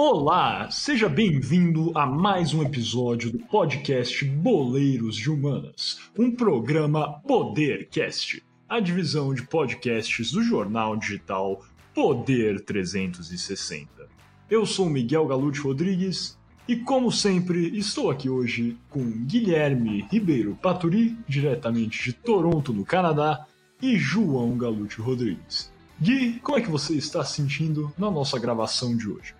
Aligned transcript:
Olá, 0.00 0.70
seja 0.70 1.08
bem-vindo 1.08 1.90
a 1.92 2.06
mais 2.06 2.54
um 2.54 2.62
episódio 2.62 3.32
do 3.32 3.40
podcast 3.40 4.24
Boleiros 4.24 5.16
de 5.16 5.28
Humanas, 5.28 5.98
um 6.16 6.30
programa 6.30 7.14
Podercast, 7.26 8.40
a 8.68 8.78
divisão 8.78 9.34
de 9.34 9.42
podcasts 9.42 10.30
do 10.30 10.40
jornal 10.40 10.96
digital 10.96 11.64
Poder 11.92 12.60
360. 12.60 13.88
Eu 14.48 14.64
sou 14.64 14.88
Miguel 14.88 15.26
Galute 15.26 15.58
Rodrigues 15.58 16.38
e, 16.68 16.76
como 16.76 17.10
sempre, 17.10 17.76
estou 17.76 18.08
aqui 18.08 18.30
hoje 18.30 18.78
com 18.88 19.02
Guilherme 19.02 20.06
Ribeiro 20.08 20.56
Paturi, 20.62 21.18
diretamente 21.26 22.04
de 22.04 22.12
Toronto, 22.12 22.72
no 22.72 22.84
Canadá, 22.84 23.48
e 23.82 23.96
João 23.96 24.56
Galute 24.56 25.00
Rodrigues. 25.00 25.72
Gui, 26.00 26.38
como 26.38 26.56
é 26.56 26.60
que 26.60 26.70
você 26.70 26.94
está 26.94 27.24
se 27.24 27.34
sentindo 27.34 27.92
na 27.98 28.08
nossa 28.08 28.38
gravação 28.38 28.96
de 28.96 29.08
hoje? 29.08 29.37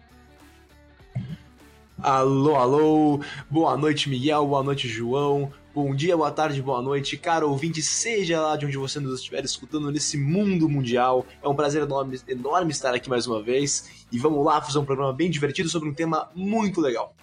Alô, 2.00 2.54
alô, 2.54 3.20
boa 3.50 3.76
noite 3.76 4.08
Miguel, 4.08 4.46
boa 4.46 4.62
noite 4.62 4.86
João, 4.86 5.52
bom 5.74 5.92
dia, 5.92 6.16
boa 6.16 6.30
tarde, 6.30 6.62
boa 6.62 6.80
noite, 6.80 7.16
caro 7.16 7.50
ouvinte, 7.50 7.82
seja 7.82 8.40
lá 8.40 8.56
de 8.56 8.66
onde 8.66 8.76
você 8.76 9.00
nos 9.00 9.18
estiver 9.18 9.44
escutando 9.44 9.90
nesse 9.90 10.16
mundo 10.16 10.68
mundial. 10.68 11.26
É 11.42 11.48
um 11.48 11.56
prazer 11.56 11.82
enorme, 11.82 12.20
enorme 12.28 12.70
estar 12.70 12.94
aqui 12.94 13.10
mais 13.10 13.26
uma 13.26 13.42
vez 13.42 14.06
e 14.12 14.18
vamos 14.18 14.44
lá 14.44 14.62
fazer 14.62 14.78
um 14.78 14.84
programa 14.84 15.12
bem 15.12 15.28
divertido 15.28 15.68
sobre 15.68 15.88
um 15.88 15.94
tema 15.94 16.30
muito 16.36 16.80
legal. 16.80 17.16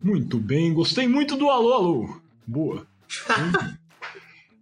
Muito 0.00 0.38
bem, 0.38 0.72
gostei 0.72 1.08
muito 1.08 1.36
do 1.36 1.50
alô, 1.50 1.72
alô. 1.72 2.20
Boa. 2.46 2.86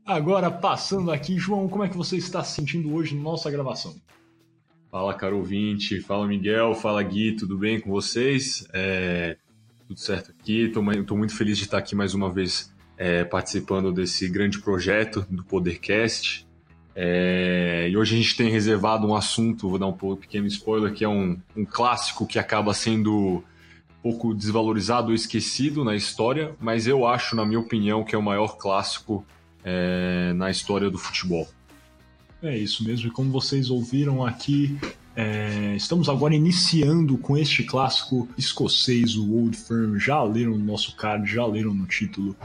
Agora, 0.07 0.51
passando 0.51 1.13
aqui, 1.13 1.37
João, 1.39 1.69
como 1.69 1.85
é 1.85 1.89
que 1.91 1.97
você 1.99 2.17
está 2.17 2.43
se 2.43 2.55
sentindo 2.55 2.95
hoje 2.95 3.15
na 3.15 3.23
nossa 3.23 3.51
gravação? 3.51 3.95
Fala, 4.91 5.13
caro 5.13 5.37
ouvinte. 5.37 6.01
Fala, 6.01 6.27
Miguel. 6.27 6.75
Fala, 6.75 7.03
Gui. 7.03 7.33
Tudo 7.33 7.59
bem 7.59 7.79
com 7.79 7.91
vocês? 7.91 8.67
É, 8.73 9.37
tudo 9.87 10.01
certo 10.01 10.31
aqui. 10.31 10.63
Estou 10.63 11.17
muito 11.17 11.37
feliz 11.37 11.59
de 11.59 11.65
estar 11.65 11.79
aqui 11.79 11.95
mais 11.95 12.15
uma 12.15 12.33
vez 12.33 12.73
é, 12.97 13.23
participando 13.23 13.93
desse 13.93 14.29
grande 14.29 14.59
projeto 14.61 15.27
do 15.29 15.45
Podercast. 15.45 16.47
É, 16.97 17.87
e 17.91 17.97
hoje 17.97 18.15
a 18.15 18.19
gente 18.19 18.37
tem 18.37 18.51
reservado 18.51 19.07
um 19.07 19.15
assunto, 19.15 19.69
vou 19.69 19.79
dar 19.79 19.87
um 19.87 20.17
pequeno 20.17 20.47
spoiler, 20.47 20.93
que 20.93 21.05
é 21.05 21.09
um, 21.09 21.39
um 21.55 21.65
clássico 21.65 22.27
que 22.27 22.39
acaba 22.39 22.73
sendo 22.73 23.45
pouco 24.03 24.35
desvalorizado 24.35 25.09
ou 25.09 25.15
esquecido 25.15 25.85
na 25.85 25.95
história, 25.95 26.57
mas 26.59 26.87
eu 26.87 27.07
acho, 27.07 27.37
na 27.37 27.45
minha 27.45 27.61
opinião, 27.61 28.03
que 28.03 28.15
é 28.15 28.19
o 28.19 28.23
maior 28.23 28.57
clássico 28.57 29.25
é, 29.63 30.33
na 30.35 30.51
história 30.51 30.91
do 30.91 30.99
futebol. 30.99 31.47
É 32.41 32.57
isso 32.57 32.85
mesmo, 32.85 33.09
e 33.09 33.11
como 33.11 33.33
vocês 33.33 33.69
ouviram 33.69 34.25
aqui, 34.25 34.79
é, 35.17 35.75
estamos 35.75 36.09
agora 36.09 36.37
iniciando 36.37 37.19
com 37.19 37.37
este 37.37 37.65
clássico 37.65 38.29
escocês, 38.39 39.17
o 39.17 39.33
Old 39.33 39.57
Firm. 39.57 39.99
Já 39.99 40.23
leram 40.23 40.53
no 40.53 40.65
nosso 40.65 40.95
card, 40.95 41.29
já 41.29 41.45
leram 41.45 41.75
no 41.75 41.85
título. 41.87 42.37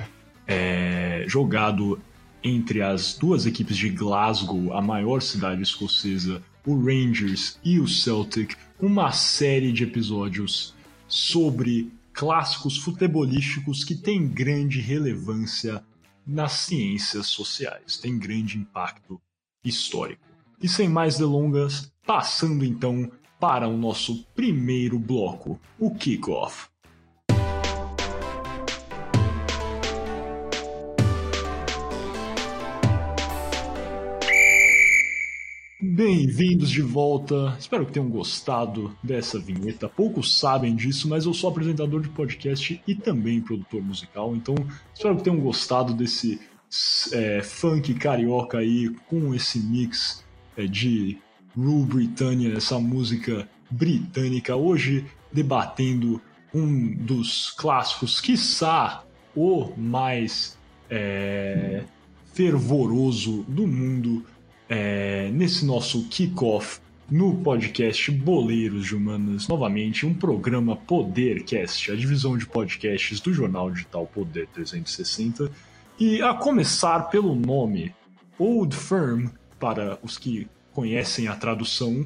É, 0.48 1.24
jogado 1.28 2.02
entre 2.44 2.82
as 2.82 3.16
duas 3.16 3.46
equipes 3.46 3.78
de 3.78 3.90
Glasgow, 3.90 4.74
a 4.74 4.82
maior 4.82 5.22
cidade 5.22 5.62
escocesa, 5.62 6.42
o 6.66 6.76
Rangers 6.76 7.60
e 7.64 7.80
o 7.80 7.88
Celtic, 7.88 8.56
uma 8.82 9.12
série 9.12 9.72
de 9.72 9.84
episódios 9.84 10.74
sobre 11.08 11.92
clássicos 12.12 12.78
futebolísticos 12.78 13.84
que 13.84 13.94
têm 13.94 14.28
grande 14.28 14.82
relevância 14.82 15.84
nas 16.26 16.54
ciências 16.54 17.28
sociais, 17.28 17.98
têm 17.98 18.18
grande 18.18 18.58
impacto 18.58 19.22
histórico. 19.64 20.22
E 20.62 20.68
sem 20.68 20.88
mais 20.88 21.18
delongas, 21.18 21.92
passando 22.06 22.64
então 22.66 23.12
para 23.40 23.68
o 23.68 23.78
nosso 23.78 24.26
primeiro 24.36 24.98
bloco, 24.98 25.60
o 25.80 25.94
kickoff. 25.94 26.68
Bem-vindos 35.96 36.72
de 36.72 36.82
volta. 36.82 37.56
Espero 37.60 37.86
que 37.86 37.92
tenham 37.92 38.10
gostado 38.10 38.98
dessa 39.04 39.38
vinheta. 39.38 39.90
Poucos 39.90 40.40
sabem 40.40 40.76
disso, 40.76 41.10
mas 41.10 41.26
eu 41.26 41.34
sou 41.34 41.50
apresentador 41.50 42.02
de 42.02 42.10
podcast 42.10 42.82
e 42.88 42.96
também 42.96 43.42
produtor 43.42 43.82
musical, 43.82 44.34
então 44.36 44.56
espero 44.94 45.18
que 45.18 45.24
tenham 45.24 45.40
gostado 45.40 45.94
desse 45.94 46.40
é, 47.12 47.42
funk 47.42 47.94
carioca 47.96 48.58
aí 48.58 48.90
com 49.08 49.34
esse 49.34 49.60
mix 49.60 50.24
é, 50.58 50.66
de 50.66 51.18
Rule 51.56 51.86
Britannia, 51.86 52.56
essa 52.56 52.80
música 52.80 53.48
britânica, 53.70 54.56
hoje 54.56 55.06
debatendo 55.32 56.22
um 56.54 56.94
dos 56.94 57.52
clássicos, 57.52 58.22
quiçá 58.22 59.04
o 59.36 59.72
mais 59.76 60.58
é, 60.90 61.84
fervoroso 62.34 63.44
do 63.48 63.66
mundo 63.68 64.26
é, 64.70 65.30
nesse 65.32 65.66
nosso 65.66 66.08
kickoff 66.08 66.80
no 67.10 67.36
podcast 67.38 68.10
Boleiros 68.12 68.86
de 68.86 68.96
Humanas, 68.96 69.48
novamente 69.48 70.06
um 70.06 70.14
programa 70.14 70.76
Podercast, 70.76 71.92
a 71.92 71.96
divisão 71.96 72.38
de 72.38 72.46
podcasts 72.46 73.20
do 73.20 73.34
jornal 73.34 73.70
digital 73.70 74.08
Poder 74.08 74.48
360 74.48 75.52
e 76.00 76.22
a 76.22 76.34
começar 76.34 77.10
pelo 77.10 77.36
nome, 77.36 77.94
Old 78.40 78.76
Firm, 78.76 79.28
para 79.60 80.00
os 80.02 80.18
que 80.18 80.48
conhecem 80.74 81.28
a 81.28 81.36
tradução, 81.36 82.06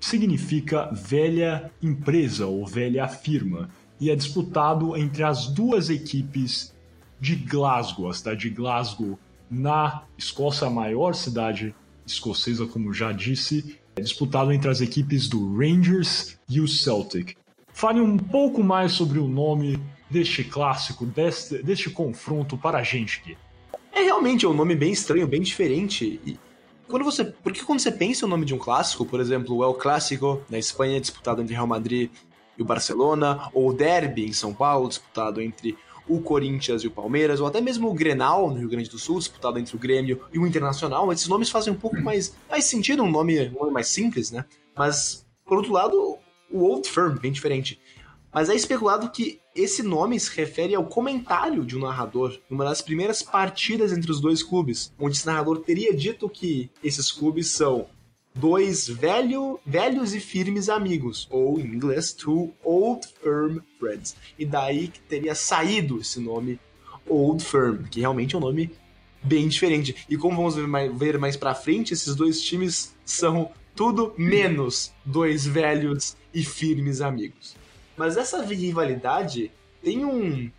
significa 0.00 0.90
velha 0.92 1.70
empresa 1.82 2.46
ou 2.46 2.66
velha 2.66 3.06
firma 3.08 3.68
e 4.00 4.10
é 4.10 4.16
disputado 4.16 4.96
entre 4.96 5.22
as 5.22 5.46
duas 5.46 5.90
equipes 5.90 6.74
de 7.20 7.36
Glasgow, 7.36 8.08
a 8.08 8.14
cidade 8.14 8.40
de 8.40 8.50
Glasgow, 8.50 9.18
na 9.50 10.04
Escócia, 10.16 10.68
a 10.68 10.70
maior 10.70 11.14
cidade 11.14 11.74
escocesa, 12.06 12.66
como 12.66 12.94
já 12.94 13.12
disse, 13.12 13.78
é 13.96 14.00
disputado 14.00 14.52
entre 14.52 14.70
as 14.70 14.80
equipes 14.80 15.28
do 15.28 15.56
Rangers 15.58 16.38
e 16.48 16.60
o 16.60 16.68
Celtic. 16.68 17.36
Fale 17.72 18.00
um 18.00 18.16
pouco 18.16 18.62
mais 18.62 18.92
sobre 18.92 19.18
o 19.18 19.28
nome 19.28 19.78
deste 20.10 20.44
clássico, 20.44 21.06
deste, 21.06 21.62
deste 21.62 21.88
confronto 21.88 22.58
para 22.58 22.78
a 22.78 22.82
gente 22.82 23.20
aqui? 23.20 23.38
É 23.92 24.02
realmente 24.02 24.46
um 24.46 24.52
nome 24.52 24.74
bem 24.74 24.92
estranho, 24.92 25.26
bem 25.26 25.40
diferente. 25.40 26.20
E 26.24 26.38
quando 26.88 27.04
você, 27.04 27.24
porque 27.24 27.62
quando 27.62 27.80
você 27.80 27.92
pensa 27.92 28.26
o 28.26 28.28
nome 28.28 28.44
de 28.44 28.54
um 28.54 28.58
clássico, 28.58 29.06
por 29.06 29.20
exemplo, 29.20 29.56
o 29.56 29.64
El 29.64 29.74
Clássico 29.74 30.42
na 30.50 30.58
Espanha 30.58 31.00
disputado 31.00 31.40
entre 31.40 31.54
Real 31.54 31.66
Madrid 31.66 32.10
e 32.58 32.62
o 32.62 32.64
Barcelona, 32.64 33.48
ou 33.54 33.70
o 33.70 33.72
Derby 33.72 34.26
em 34.26 34.32
São 34.32 34.52
Paulo 34.52 34.88
disputado 34.88 35.40
entre 35.40 35.76
o 36.08 36.20
Corinthians 36.20 36.82
e 36.82 36.88
o 36.88 36.90
Palmeiras, 36.90 37.40
ou 37.40 37.46
até 37.46 37.60
mesmo 37.60 37.88
o 37.88 37.94
Grenal 37.94 38.50
no 38.50 38.58
Rio 38.58 38.68
Grande 38.68 38.90
do 38.90 38.98
Sul 38.98 39.18
disputado 39.18 39.58
entre 39.58 39.76
o 39.76 39.78
Grêmio 39.78 40.20
e 40.32 40.38
o 40.38 40.46
Internacional, 40.46 41.12
esses 41.12 41.28
nomes 41.28 41.48
fazem 41.48 41.72
um 41.72 41.76
pouco 41.76 42.00
mais, 42.00 42.34
mais 42.48 42.64
sentido, 42.64 43.04
um 43.04 43.10
nome, 43.10 43.48
um 43.48 43.60
nome 43.60 43.70
mais 43.70 43.88
simples, 43.88 44.32
né? 44.32 44.44
Mas 44.76 45.24
por 45.50 45.58
outro 45.58 45.72
lado, 45.72 46.16
o 46.48 46.62
Old 46.62 46.88
Firm, 46.88 47.16
bem 47.18 47.32
diferente. 47.32 47.80
Mas 48.32 48.48
é 48.48 48.54
especulado 48.54 49.10
que 49.10 49.39
esse 49.54 49.82
nome 49.82 50.18
se 50.18 50.34
refere 50.36 50.74
ao 50.74 50.86
comentário 50.86 51.64
de 51.64 51.76
um 51.76 51.80
narrador 51.80 52.38
numa 52.48 52.64
das 52.64 52.80
primeiras 52.80 53.22
partidas 53.22 53.92
entre 53.92 54.10
os 54.10 54.20
dois 54.20 54.42
clubes, 54.42 54.92
onde 54.98 55.16
esse 55.16 55.26
narrador 55.26 55.60
teria 55.60 55.94
dito 55.94 56.28
que 56.28 56.70
esses 56.82 57.10
clubes 57.10 57.48
são 57.48 57.86
dois 58.34 58.88
velho, 58.88 59.58
velhos 59.66 60.14
e 60.14 60.20
firmes 60.20 60.68
amigos, 60.68 61.26
ou 61.30 61.58
em 61.58 61.66
inglês, 61.66 62.12
two 62.12 62.52
old 62.62 63.06
firm 63.22 63.58
friends. 63.78 64.16
E 64.38 64.46
daí 64.46 64.88
que 64.88 65.00
teria 65.00 65.34
saído 65.34 66.00
esse 66.00 66.20
nome 66.20 66.58
Old 67.10 67.44
Firm, 67.44 67.84
que 67.90 68.00
realmente 68.00 68.34
é 68.34 68.38
um 68.38 68.40
nome 68.40 68.70
bem 69.22 69.48
diferente. 69.48 70.06
E 70.08 70.16
como 70.16 70.36
vamos 70.36 70.54
ver 70.54 70.66
mais, 70.66 70.96
ver 70.96 71.18
mais 71.18 71.36
pra 71.36 71.54
frente, 71.54 71.92
esses 71.92 72.14
dois 72.14 72.40
times 72.40 72.94
são 73.04 73.50
tudo 73.74 74.14
menos 74.16 74.92
dois 75.04 75.46
velhos 75.46 76.16
e 76.32 76.44
firmes 76.44 77.00
amigos. 77.00 77.56
Mas 78.00 78.16
essa 78.16 78.42
rivalidade 78.42 79.50
tem 79.82 80.06
um. 80.06 80.50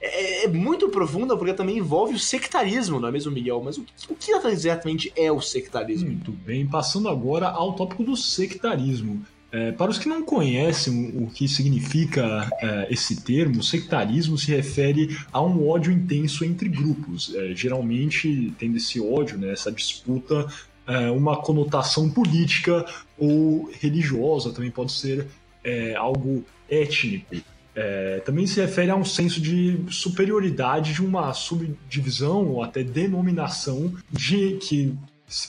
É, 0.00 0.44
é, 0.44 0.48
muito 0.48 0.88
profunda 0.88 1.36
porque 1.36 1.52
também 1.52 1.78
envolve 1.78 2.14
o 2.14 2.18
sectarismo, 2.18 3.00
não 3.00 3.08
é 3.08 3.10
mesmo, 3.10 3.32
Miguel? 3.32 3.60
Mas 3.60 3.76
o 3.76 3.82
que, 3.82 4.12
o 4.12 4.14
que 4.14 4.30
exatamente 4.30 5.12
é 5.16 5.32
o 5.32 5.40
sectarismo? 5.40 6.10
Muito 6.10 6.30
bem, 6.30 6.64
passando 6.64 7.08
agora 7.08 7.48
ao 7.48 7.72
tópico 7.72 8.04
do 8.04 8.16
sectarismo. 8.16 9.26
É, 9.50 9.72
para 9.72 9.90
os 9.90 9.98
que 9.98 10.08
não 10.08 10.22
conhecem 10.22 11.12
o 11.16 11.26
que 11.26 11.48
significa 11.48 12.48
é, 12.60 12.86
esse 12.88 13.20
termo, 13.22 13.60
sectarismo 13.60 14.38
se 14.38 14.52
refere 14.52 15.18
a 15.32 15.42
um 15.42 15.68
ódio 15.68 15.92
intenso 15.92 16.44
entre 16.44 16.68
grupos. 16.68 17.34
É, 17.34 17.52
geralmente, 17.52 18.54
tendo 18.60 18.76
esse 18.76 19.00
ódio, 19.00 19.38
né, 19.38 19.52
essa 19.52 19.72
disputa, 19.72 20.46
é, 20.86 21.10
uma 21.10 21.36
conotação 21.36 22.08
política 22.08 22.86
ou 23.18 23.68
religiosa, 23.80 24.52
também 24.52 24.70
pode 24.70 24.92
ser 24.92 25.26
é, 25.64 25.94
algo 25.94 26.44
étnico. 26.68 27.36
É, 27.74 28.20
também 28.24 28.46
se 28.46 28.60
refere 28.60 28.90
a 28.90 28.96
um 28.96 29.04
senso 29.04 29.40
de 29.40 29.80
superioridade 29.90 30.92
de 30.92 31.04
uma 31.04 31.32
subdivisão 31.32 32.46
ou 32.46 32.62
até 32.62 32.84
denominação 32.84 33.92
de 34.12 34.58
que 34.58 34.94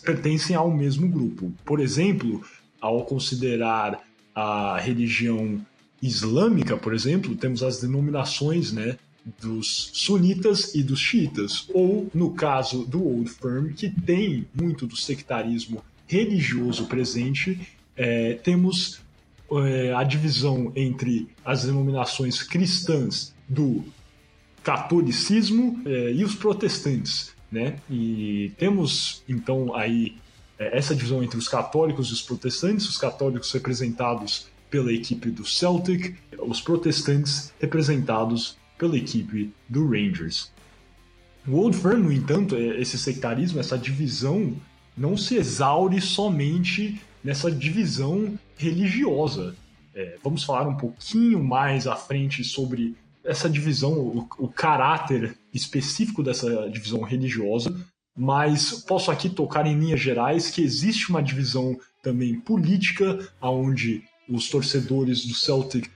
pertencem 0.03 0.56
ao 0.56 0.71
mesmo 0.71 1.07
grupo. 1.07 1.53
Por 1.63 1.79
exemplo, 1.79 2.41
ao 2.81 3.06
considerar 3.06 4.01
a 4.33 4.77
religião 4.79 5.62
islâmica, 6.01 6.75
por 6.75 6.94
exemplo, 6.94 7.35
temos 7.35 7.62
as 7.62 7.79
denominações 7.79 8.71
né, 8.71 8.97
dos 9.39 9.91
sunitas 9.94 10.75
e 10.75 10.83
dos 10.83 11.00
xiitas, 11.00 11.67
ou 11.73 12.09
no 12.13 12.31
caso 12.31 12.85
do 12.85 13.03
Old 13.03 13.29
Firm, 13.29 13.69
que 13.73 13.89
tem 13.89 14.47
muito 14.53 14.85
do 14.85 14.95
sectarismo 14.95 15.83
religioso 16.07 16.85
presente, 16.85 17.59
é, 17.95 18.33
temos 18.33 19.01
é, 19.51 19.94
a 19.94 20.03
divisão 20.03 20.71
entre 20.75 21.27
as 21.44 21.63
denominações 21.63 22.42
cristãs 22.42 23.33
do 23.47 23.83
catolicismo 24.63 25.81
é, 25.86 26.12
e 26.13 26.24
os 26.24 26.36
protestantes, 26.36 27.33
né? 27.51 27.77
E 27.89 28.51
temos 28.57 29.24
então 29.30 29.75
aí 29.75 30.18
é, 30.57 30.77
essa 30.77 30.95
divisão 30.95 31.24
entre 31.24 31.38
os 31.38 31.47
católicos 31.47 32.09
e 32.09 32.13
os 32.13 32.21
protestantes, 32.21 32.88
os 32.88 32.97
católicos 32.97 33.51
representados 33.51 34.47
pela 34.69 34.92
equipe 34.92 35.30
do 35.30 35.45
Celtic, 35.45 36.15
os 36.39 36.59
protestantes 36.59 37.53
representados 37.59 38.57
pela 38.77 38.98
equipe 38.98 39.53
do 39.69 39.88
Rangers. 39.88 40.51
O 41.48 41.57
Old 41.57 41.77
Firm, 41.77 42.03
no 42.03 42.12
entanto, 42.12 42.56
é, 42.56 42.81
esse 42.81 42.98
sectarismo, 42.98 43.59
essa 43.59 43.77
divisão, 43.77 44.56
não 44.98 45.15
se 45.15 45.36
exaure 45.36 46.01
somente 46.01 47.00
nessa 47.25 47.51
divisão 47.51 48.38
religiosa. 48.56 49.56
É, 49.95 50.18
vamos 50.24 50.44
falar 50.44 50.68
um 50.68 50.77
pouquinho 50.77 51.44
mais 51.44 51.88
à 51.88 51.95
frente 51.95 52.44
sobre 52.44 52.95
essa 53.24 53.50
divisão, 53.50 53.94
o, 53.94 54.27
o 54.38 54.48
caráter 54.48 55.36
específico 55.51 56.22
dessa 56.22 56.69
divisão 56.69 57.01
religiosa, 57.01 57.75
mas 58.16 58.83
posso 58.83 59.10
aqui 59.10 59.27
tocar 59.27 59.66
em 59.66 59.77
linhas 59.77 60.00
gerais 60.00 60.51
que 60.51 60.62
existe 60.62 61.10
uma 61.10 61.24
divisão 61.24 61.75
também 62.04 62.39
política, 62.39 63.27
onde 63.42 64.04
os 64.30 64.48
torcedores 64.48 65.25
do 65.25 65.33
Celtic 65.33 65.89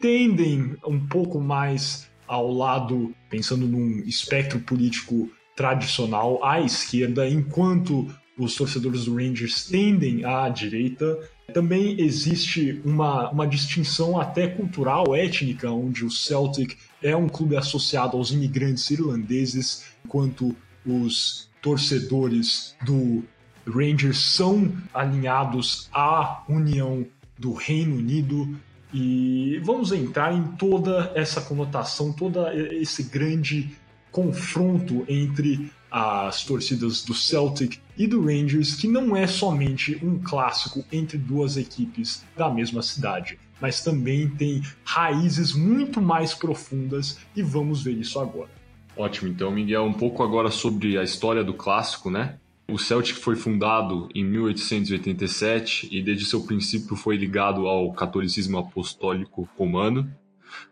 tendem 0.00 0.76
um 0.86 1.04
pouco 1.04 1.40
mais 1.40 2.08
ao 2.28 2.52
lado, 2.52 3.12
pensando 3.28 3.66
num 3.66 3.98
espectro 4.06 4.60
político 4.60 5.28
tradicional, 5.56 6.42
à 6.44 6.60
esquerda, 6.60 7.28
enquanto 7.28 8.08
os 8.38 8.54
torcedores 8.54 9.04
do 9.04 9.16
Rangers 9.16 9.66
tendem 9.66 10.24
à 10.24 10.48
direita. 10.48 11.18
Também 11.52 12.00
existe 12.00 12.80
uma, 12.84 13.30
uma 13.30 13.46
distinção 13.46 14.20
até 14.20 14.46
cultural, 14.46 15.14
étnica, 15.14 15.70
onde 15.70 16.04
o 16.04 16.10
Celtic 16.10 16.76
é 17.02 17.14
um 17.16 17.28
clube 17.28 17.56
associado 17.56 18.16
aos 18.16 18.30
imigrantes 18.30 18.90
irlandeses, 18.90 19.84
enquanto 20.04 20.54
os 20.86 21.48
torcedores 21.60 22.74
do 22.84 23.22
Rangers 23.66 24.18
são 24.18 24.72
alinhados 24.92 25.88
à 25.92 26.42
União 26.48 27.06
do 27.38 27.52
Reino 27.52 27.96
Unido. 27.96 28.56
E 28.92 29.60
vamos 29.64 29.92
entrar 29.92 30.34
em 30.34 30.42
toda 30.56 31.12
essa 31.14 31.40
conotação, 31.40 32.12
todo 32.12 32.46
esse 32.48 33.04
grande 33.04 33.70
confronto 34.10 35.04
entre 35.08 35.70
as 35.90 36.44
torcidas 36.44 37.02
do 37.02 37.14
Celtic 37.14 37.78
e 37.96 38.06
do 38.06 38.24
Rangers, 38.24 38.74
que 38.76 38.86
não 38.86 39.16
é 39.16 39.26
somente 39.26 39.98
um 40.02 40.18
clássico 40.18 40.84
entre 40.92 41.18
duas 41.18 41.56
equipes 41.56 42.24
da 42.36 42.48
mesma 42.50 42.82
cidade, 42.82 43.38
mas 43.60 43.82
também 43.82 44.28
tem 44.28 44.62
raízes 44.84 45.52
muito 45.52 46.00
mais 46.00 46.32
profundas 46.32 47.18
e 47.34 47.42
vamos 47.42 47.82
ver 47.82 47.92
isso 47.92 48.18
agora. 48.18 48.50
Ótimo, 48.96 49.28
então, 49.28 49.50
Miguel, 49.50 49.84
um 49.84 49.92
pouco 49.92 50.22
agora 50.22 50.50
sobre 50.50 50.98
a 50.98 51.02
história 51.02 51.44
do 51.44 51.54
clássico, 51.54 52.10
né? 52.10 52.38
O 52.68 52.78
Celtic 52.78 53.16
foi 53.16 53.34
fundado 53.34 54.08
em 54.14 54.24
1887 54.24 55.88
e 55.90 56.00
desde 56.00 56.24
seu 56.24 56.42
princípio 56.42 56.94
foi 56.94 57.16
ligado 57.16 57.66
ao 57.66 57.92
catolicismo 57.92 58.58
apostólico 58.58 59.48
romano. 59.58 60.08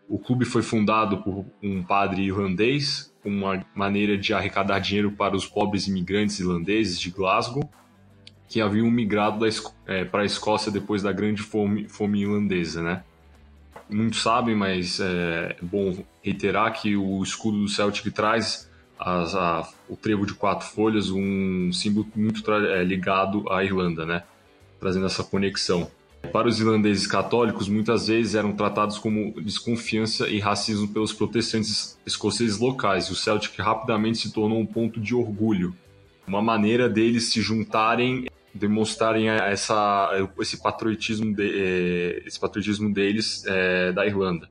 O 0.07 0.17
clube 0.17 0.45
foi 0.45 0.61
fundado 0.61 1.17
por 1.17 1.45
um 1.61 1.83
padre 1.83 2.23
irlandês, 2.23 3.08
com 3.21 3.29
uma 3.29 3.65
maneira 3.75 4.17
de 4.17 4.33
arrecadar 4.33 4.79
dinheiro 4.79 5.11
para 5.11 5.35
os 5.35 5.45
pobres 5.45 5.87
imigrantes 5.87 6.39
irlandeses 6.39 6.99
de 6.99 7.09
Glasgow, 7.11 7.69
que 8.47 8.61
haviam 8.61 8.89
migrado 8.89 9.45
é, 9.85 10.03
para 10.05 10.23
a 10.23 10.25
Escócia 10.25 10.71
depois 10.71 11.03
da 11.03 11.11
grande 11.11 11.41
fome, 11.41 11.87
fome 11.87 12.21
irlandesa, 12.21 12.81
né? 12.81 13.03
Muitos 13.89 14.21
sabem, 14.21 14.55
mas 14.55 14.99
é 14.99 15.55
bom 15.61 16.03
reiterar 16.23 16.71
que 16.73 16.95
o 16.95 17.21
escudo 17.23 17.59
do 17.59 17.67
Celtic 17.67 18.11
traz 18.13 18.69
as, 18.99 19.33
a, 19.35 19.67
o 19.87 19.95
trevo 19.95 20.25
de 20.25 20.33
quatro 20.33 20.67
folhas, 20.67 21.09
um 21.09 21.71
símbolo 21.71 22.07
muito 22.15 22.51
é, 22.51 22.83
ligado 22.83 23.51
à 23.51 23.63
Irlanda, 23.63 24.05
né? 24.05 24.23
Trazendo 24.79 25.05
essa 25.05 25.23
conexão. 25.23 25.89
Para 26.31 26.47
os 26.47 26.59
irlandeses 26.59 27.07
católicos, 27.07 27.67
muitas 27.67 28.07
vezes 28.07 28.35
eram 28.35 28.51
tratados 28.51 28.99
como 28.99 29.33
desconfiança 29.41 30.27
e 30.27 30.39
racismo 30.39 30.87
pelos 30.87 31.11
protestantes 31.11 31.99
escoceses 32.05 32.59
locais, 32.59 33.09
o 33.09 33.15
Celtic 33.15 33.57
rapidamente 33.57 34.19
se 34.19 34.31
tornou 34.31 34.59
um 34.59 34.65
ponto 34.65 34.99
de 34.99 35.15
orgulho, 35.15 35.75
uma 36.27 36.41
maneira 36.41 36.87
deles 36.87 37.31
se 37.31 37.41
juntarem, 37.41 38.27
demonstrarem 38.53 39.27
essa, 39.29 40.11
esse, 40.39 40.61
patriotismo 40.61 41.33
de, 41.33 41.49
é, 41.49 42.23
esse 42.27 42.39
patriotismo 42.39 42.93
deles 42.93 43.43
é, 43.47 43.91
da 43.91 44.05
Irlanda. 44.05 44.49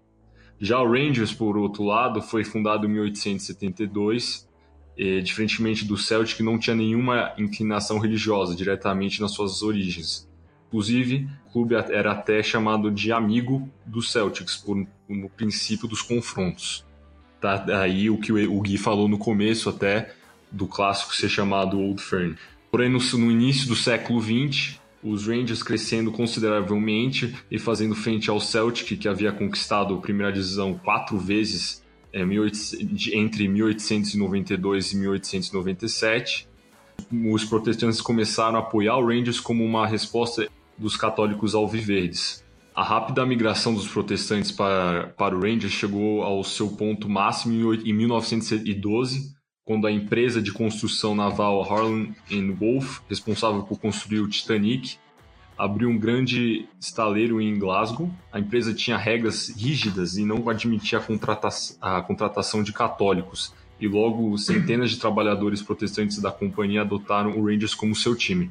Já 0.61 0.81
o 0.81 0.91
Rangers, 0.91 1.33
por 1.33 1.57
outro 1.57 1.85
lado, 1.85 2.21
foi 2.21 2.43
fundado 2.45 2.87
em 2.87 2.91
1872, 2.91 4.49
e, 4.97 5.23
diferentemente 5.23 5.85
do 5.85 5.97
Celtic, 5.97 6.41
não 6.41 6.59
tinha 6.59 6.75
nenhuma 6.75 7.33
inclinação 7.39 8.01
religiosa 8.01 8.57
diretamente 8.57 9.21
nas 9.21 9.31
suas 9.31 9.63
origens. 9.63 10.28
Inclusive, 10.69 11.27
o 11.49 11.53
clube 11.53 11.75
era 11.75 12.13
até 12.13 12.43
chamado 12.43 12.91
de 12.91 13.11
amigo 13.11 13.69
dos 13.85 14.13
Celtics, 14.13 14.57
por, 14.57 14.87
no 15.09 15.29
princípio 15.31 15.89
dos 15.89 16.03
confrontos. 16.03 16.85
Tá 17.41 17.65
aí 17.81 18.11
o 18.11 18.19
que 18.19 18.33
o 18.33 18.61
Gui 18.61 18.77
falou 18.77 19.09
no 19.09 19.19
começo 19.19 19.69
até 19.69 20.13
do 20.51 20.67
clássico 20.67 21.15
ser 21.15 21.29
chamado 21.29 21.81
Old 21.81 22.03
Firm. 22.03 22.35
Porém, 22.71 22.91
no, 22.91 22.99
no 22.99 23.31
início 23.31 23.67
do 23.67 23.75
século 23.75 24.21
XX, 24.21 24.79
os 25.03 25.27
Rangers 25.27 25.63
crescendo 25.63 26.11
consideravelmente 26.11 27.35
e 27.51 27.59
fazendo 27.59 27.95
frente 27.95 28.29
ao 28.29 28.41
Celtic, 28.41 28.99
que 28.99 29.09
havia 29.09 29.33
conquistado 29.33 29.95
a 29.95 29.99
primeira 29.99 30.33
divisão 30.33 30.75
quatro 30.75 31.17
vezes 31.19 31.83
é, 32.13 32.23
entre 33.13 33.49
1892 33.49 34.93
e 34.93 34.97
1897. 34.97 36.49
Os 37.33 37.45
protestantes 37.45 38.01
começaram 38.01 38.57
a 38.57 38.61
apoiar 38.61 38.99
o 38.99 39.07
Rangers 39.07 39.39
como 39.39 39.65
uma 39.65 39.87
resposta 39.87 40.49
dos 40.79 40.97
católicos 40.97 41.55
alviverdes. 41.55 42.45
A 42.75 42.85
rápida 42.85 43.27
migração 43.27 43.75
dos 43.75 43.89
protestantes 43.89 44.53
para, 44.53 45.09
para 45.17 45.37
o 45.37 45.41
Rangers 45.41 45.73
chegou 45.73 46.23
ao 46.23 46.45
seu 46.45 46.69
ponto 46.69 47.09
máximo 47.09 47.75
em 47.75 47.93
1912, 47.93 49.35
quando 49.65 49.87
a 49.87 49.93
empresa 49.93 50.41
de 50.41 50.53
construção 50.53 51.15
naval 51.15 51.61
Harlan 51.63 52.15
Wolff, 52.59 53.01
responsável 53.09 53.65
por 53.65 53.81
construir 53.81 54.21
o 54.21 54.29
Titanic, 54.29 54.97
abriu 55.59 55.91
um 55.91 55.99
grande 55.99 56.69
estaleiro 56.81 57.41
em 57.41 57.59
Glasgow. 57.59 58.09
A 58.33 58.39
empresa 58.39 58.73
tinha 58.73 58.97
regras 58.97 59.49
rígidas 59.49 60.17
e 60.17 60.25
não 60.25 60.49
admitia 60.49 60.99
a, 60.99 61.03
contrata 61.03 61.49
a 61.81 62.01
contratação 62.01 62.63
de 62.63 62.73
católicos, 62.73 63.53
e 63.81 63.89
logo 63.89 64.39
centenas 64.39 64.91
de 64.91 64.99
trabalhadores 64.99 65.61
protestantes 65.61 66.19
da 66.19 66.31
companhia 66.31 66.83
adotaram 66.83 67.37
o 67.37 67.45
Rangers 67.45 67.75
como 67.75 67.95
seu 67.95 68.15
time. 68.15 68.51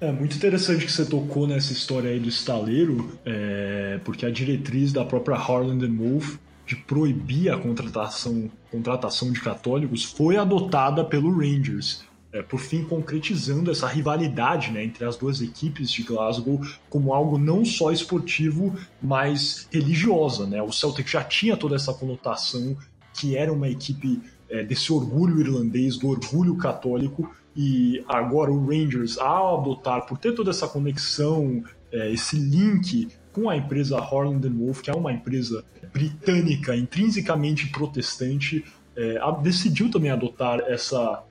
É 0.00 0.10
muito 0.10 0.34
interessante 0.34 0.86
que 0.86 0.92
você 0.92 1.04
tocou 1.04 1.46
nessa 1.46 1.74
história 1.74 2.10
aí 2.10 2.18
do 2.18 2.28
estaleiro, 2.28 3.18
é, 3.22 4.00
porque 4.02 4.24
a 4.24 4.30
diretriz 4.30 4.94
da 4.94 5.04
própria 5.04 5.36
Harland 5.36 5.86
Wolff 5.88 6.38
de 6.66 6.74
proibir 6.74 7.52
a 7.52 7.58
contratação, 7.58 8.50
contratação 8.70 9.30
de 9.30 9.40
católicos 9.40 10.04
foi 10.04 10.38
adotada 10.38 11.04
pelo 11.04 11.30
Rangers, 11.30 12.02
é, 12.32 12.40
por 12.40 12.60
fim 12.60 12.82
concretizando 12.82 13.70
essa 13.70 13.86
rivalidade 13.86 14.70
né, 14.70 14.82
entre 14.84 15.04
as 15.04 15.16
duas 15.18 15.42
equipes 15.42 15.90
de 15.90 16.02
Glasgow 16.02 16.64
como 16.88 17.12
algo 17.12 17.36
não 17.36 17.62
só 17.62 17.92
esportivo, 17.92 18.74
mas 19.02 19.68
religiosa. 19.70 20.46
Né? 20.46 20.62
O 20.62 20.72
Celtic 20.72 21.08
já 21.08 21.22
tinha 21.22 21.58
toda 21.58 21.76
essa 21.76 21.92
conotação 21.92 22.74
que 23.12 23.36
era 23.36 23.52
uma 23.52 23.68
equipe 23.68 24.18
é, 24.48 24.62
desse 24.62 24.92
orgulho 24.92 25.40
irlandês, 25.40 25.98
do 25.98 26.08
orgulho 26.08 26.56
católico, 26.56 27.30
e 27.62 28.02
agora 28.08 28.50
o 28.50 28.66
Rangers, 28.66 29.18
ao 29.18 29.60
adotar, 29.60 30.06
por 30.06 30.16
ter 30.16 30.32
toda 30.32 30.48
essa 30.48 30.66
conexão, 30.66 31.62
é, 31.92 32.10
esse 32.10 32.36
link 32.36 33.06
com 33.34 33.50
a 33.50 33.56
empresa 33.56 33.98
Harland 33.98 34.48
Wolff, 34.48 34.80
que 34.80 34.90
é 34.90 34.94
uma 34.94 35.12
empresa 35.12 35.62
britânica 35.92 36.74
intrinsecamente 36.74 37.66
protestante, 37.68 38.64
é, 38.96 39.20
decidiu 39.42 39.90
também 39.90 40.10
adotar 40.10 40.60
essa, 40.60 41.22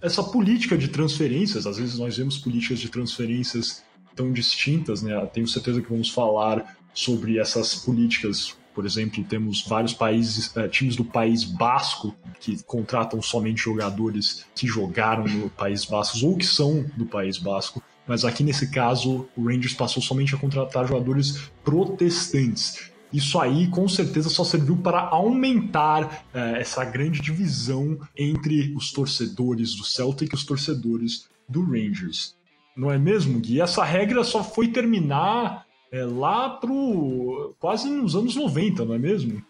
essa 0.00 0.22
política 0.22 0.74
de 0.78 0.88
transferências. 0.88 1.66
Às 1.66 1.76
vezes 1.76 1.98
nós 1.98 2.16
vemos 2.16 2.38
políticas 2.38 2.78
de 2.78 2.88
transferências 2.88 3.84
tão 4.14 4.32
distintas, 4.32 5.02
né? 5.02 5.14
Tenho 5.26 5.46
certeza 5.46 5.82
que 5.82 5.90
vamos 5.90 6.08
falar 6.08 6.78
sobre 6.94 7.38
essas 7.38 7.74
políticas 7.74 8.56
por 8.76 8.84
exemplo, 8.84 9.24
temos 9.24 9.66
vários 9.66 9.94
países, 9.94 10.54
uh, 10.54 10.68
times 10.68 10.96
do 10.96 11.04
País 11.04 11.44
Basco 11.44 12.14
que 12.38 12.62
contratam 12.64 13.22
somente 13.22 13.62
jogadores 13.62 14.44
que 14.54 14.66
jogaram 14.66 15.24
no 15.24 15.48
País 15.48 15.86
Basco 15.86 16.26
ou 16.26 16.36
que 16.36 16.44
são 16.44 16.84
do 16.94 17.06
País 17.06 17.38
Basco. 17.38 17.82
mas 18.06 18.22
aqui 18.22 18.44
nesse 18.44 18.70
caso 18.70 19.26
o 19.34 19.48
Rangers 19.48 19.72
passou 19.72 20.02
somente 20.02 20.34
a 20.34 20.38
contratar 20.38 20.86
jogadores 20.86 21.50
protestantes. 21.64 22.90
Isso 23.10 23.40
aí 23.40 23.66
com 23.68 23.88
certeza 23.88 24.28
só 24.28 24.44
serviu 24.44 24.76
para 24.76 25.08
aumentar 25.08 26.26
é, 26.34 26.60
essa 26.60 26.84
grande 26.84 27.22
divisão 27.22 27.98
entre 28.14 28.74
os 28.76 28.92
torcedores 28.92 29.74
do 29.74 29.84
Celtic 29.84 30.30
e 30.32 30.36
os 30.36 30.44
torcedores 30.44 31.30
do 31.48 31.64
Rangers. 31.64 32.36
Não 32.76 32.90
é 32.90 32.98
mesmo, 32.98 33.40
Gui? 33.40 33.58
Essa 33.58 33.82
regra 33.82 34.22
só 34.22 34.44
foi 34.44 34.68
terminar 34.68 35.65
é, 35.90 36.04
lá 36.04 36.50
pro 36.50 37.54
quase 37.58 37.88
nos 37.88 38.14
anos 38.14 38.36
90, 38.36 38.84
não 38.84 38.94
é 38.94 38.98
mesmo? 38.98 39.42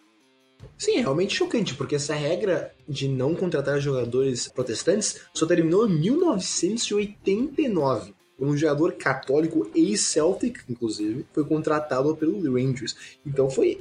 Sim, 0.78 0.96
é 0.96 1.00
realmente 1.00 1.34
chocante, 1.34 1.74
porque 1.74 1.96
essa 1.96 2.14
regra 2.14 2.72
de 2.88 3.08
não 3.08 3.34
contratar 3.34 3.80
jogadores 3.80 4.46
protestantes 4.48 5.22
só 5.32 5.46
terminou 5.46 5.88
em 5.88 5.98
1989. 5.98 8.14
Um 8.38 8.54
jogador 8.56 8.92
católico 8.92 9.70
ex-Celtic, 9.74 10.60
inclusive, 10.68 11.24
foi 11.32 11.42
contratado 11.44 12.14
pelo 12.14 12.52
Rangers. 12.52 12.94
Então 13.24 13.48
foi 13.48 13.78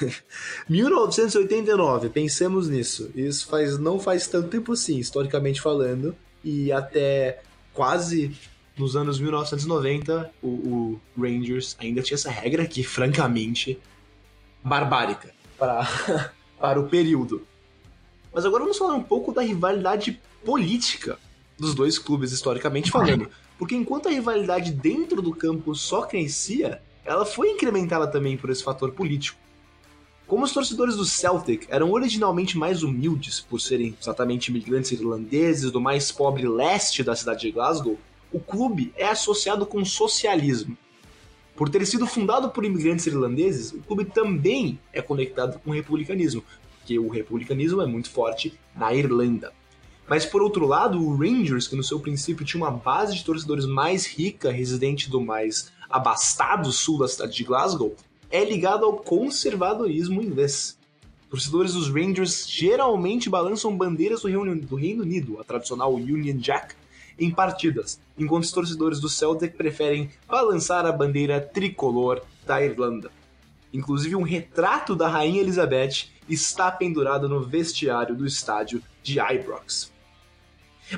1989, 0.68 2.08
pensemos 2.08 2.68
nisso. 2.68 3.12
Isso 3.14 3.46
faz 3.46 3.78
não 3.78 4.00
faz 4.00 4.26
tanto 4.26 4.48
tempo 4.48 4.72
assim, 4.72 4.98
historicamente 4.98 5.60
falando, 5.60 6.16
e 6.42 6.72
até 6.72 7.40
quase 7.72 8.36
nos 8.76 8.96
anos 8.96 9.20
1990, 9.20 10.32
o, 10.42 10.46
o 10.48 11.00
Rangers 11.18 11.76
ainda 11.78 12.02
tinha 12.02 12.14
essa 12.14 12.30
regra 12.30 12.66
que, 12.66 12.82
francamente, 12.82 13.78
barbárica 14.62 15.34
para, 15.58 15.86
para 16.58 16.80
o 16.80 16.88
período. 16.88 17.46
Mas 18.32 18.44
agora 18.44 18.62
vamos 18.62 18.78
falar 18.78 18.94
um 18.94 19.02
pouco 19.02 19.32
da 19.32 19.42
rivalidade 19.42 20.20
política 20.44 21.18
dos 21.58 21.74
dois 21.74 21.98
clubes, 21.98 22.32
historicamente 22.32 22.90
falando. 22.90 23.30
Porque 23.58 23.76
enquanto 23.76 24.08
a 24.08 24.10
rivalidade 24.10 24.72
dentro 24.72 25.20
do 25.20 25.34
campo 25.34 25.74
só 25.74 26.02
crescia, 26.02 26.82
ela 27.04 27.24
foi 27.24 27.50
incrementada 27.50 28.06
também 28.06 28.36
por 28.36 28.50
esse 28.50 28.62
fator 28.62 28.92
político. 28.92 29.38
Como 30.26 30.44
os 30.44 30.52
torcedores 30.52 30.96
do 30.96 31.04
Celtic 31.04 31.66
eram 31.68 31.90
originalmente 31.90 32.56
mais 32.56 32.82
humildes, 32.82 33.40
por 33.40 33.60
serem 33.60 33.94
exatamente 34.00 34.48
imigrantes 34.48 34.92
irlandeses 34.92 35.70
do 35.70 35.80
mais 35.80 36.10
pobre 36.10 36.48
leste 36.48 37.02
da 37.02 37.14
cidade 37.14 37.42
de 37.42 37.52
Glasgow, 37.52 37.98
o 38.32 38.40
clube 38.40 38.92
é 38.96 39.06
associado 39.06 39.66
com 39.66 39.84
socialismo. 39.84 40.76
Por 41.54 41.68
ter 41.68 41.86
sido 41.86 42.06
fundado 42.06 42.50
por 42.50 42.64
imigrantes 42.64 43.06
irlandeses, 43.06 43.72
o 43.72 43.82
clube 43.82 44.06
também 44.06 44.78
é 44.92 45.02
conectado 45.02 45.58
com 45.58 45.70
o 45.70 45.74
republicanismo, 45.74 46.42
porque 46.78 46.98
o 46.98 47.08
republicanismo 47.08 47.82
é 47.82 47.86
muito 47.86 48.10
forte 48.10 48.58
na 48.74 48.94
Irlanda. 48.94 49.52
Mas 50.08 50.26
por 50.26 50.42
outro 50.42 50.66
lado, 50.66 51.00
o 51.00 51.16
Rangers, 51.16 51.68
que 51.68 51.76
no 51.76 51.84
seu 51.84 52.00
princípio 52.00 52.44
tinha 52.44 52.62
uma 52.62 52.70
base 52.70 53.14
de 53.14 53.24
torcedores 53.24 53.66
mais 53.66 54.06
rica, 54.06 54.50
residente 54.50 55.08
do 55.08 55.20
mais 55.20 55.70
abastado 55.88 56.72
sul 56.72 56.98
da 56.98 57.06
cidade 57.06 57.34
de 57.34 57.44
Glasgow, 57.44 57.94
é 58.30 58.44
ligado 58.44 58.84
ao 58.84 58.96
conservadorismo 58.96 60.22
inglês. 60.22 60.78
Torcedores 61.30 61.74
dos 61.74 61.88
Rangers 61.88 62.46
geralmente 62.48 63.30
balançam 63.30 63.76
bandeiras 63.76 64.22
do 64.22 64.28
Reino, 64.28 64.56
do 64.56 64.76
Reino 64.76 65.02
Unido, 65.02 65.40
a 65.40 65.44
tradicional 65.44 65.94
Union 65.94 66.36
Jack, 66.38 66.74
em 67.18 67.30
partidas, 67.30 68.00
enquanto 68.18 68.44
os 68.44 68.52
torcedores 68.52 69.00
do 69.00 69.08
Celtic 69.08 69.56
preferem 69.56 70.10
balançar 70.28 70.86
a 70.86 70.92
bandeira 70.92 71.40
tricolor 71.40 72.22
da 72.46 72.62
Irlanda. 72.62 73.10
Inclusive, 73.72 74.16
um 74.16 74.22
retrato 74.22 74.94
da 74.94 75.08
Rainha 75.08 75.40
Elizabeth 75.40 76.06
está 76.28 76.70
pendurado 76.70 77.28
no 77.28 77.40
vestiário 77.40 78.14
do 78.14 78.26
estádio 78.26 78.82
de 79.02 79.18
Ibrox. 79.18 79.90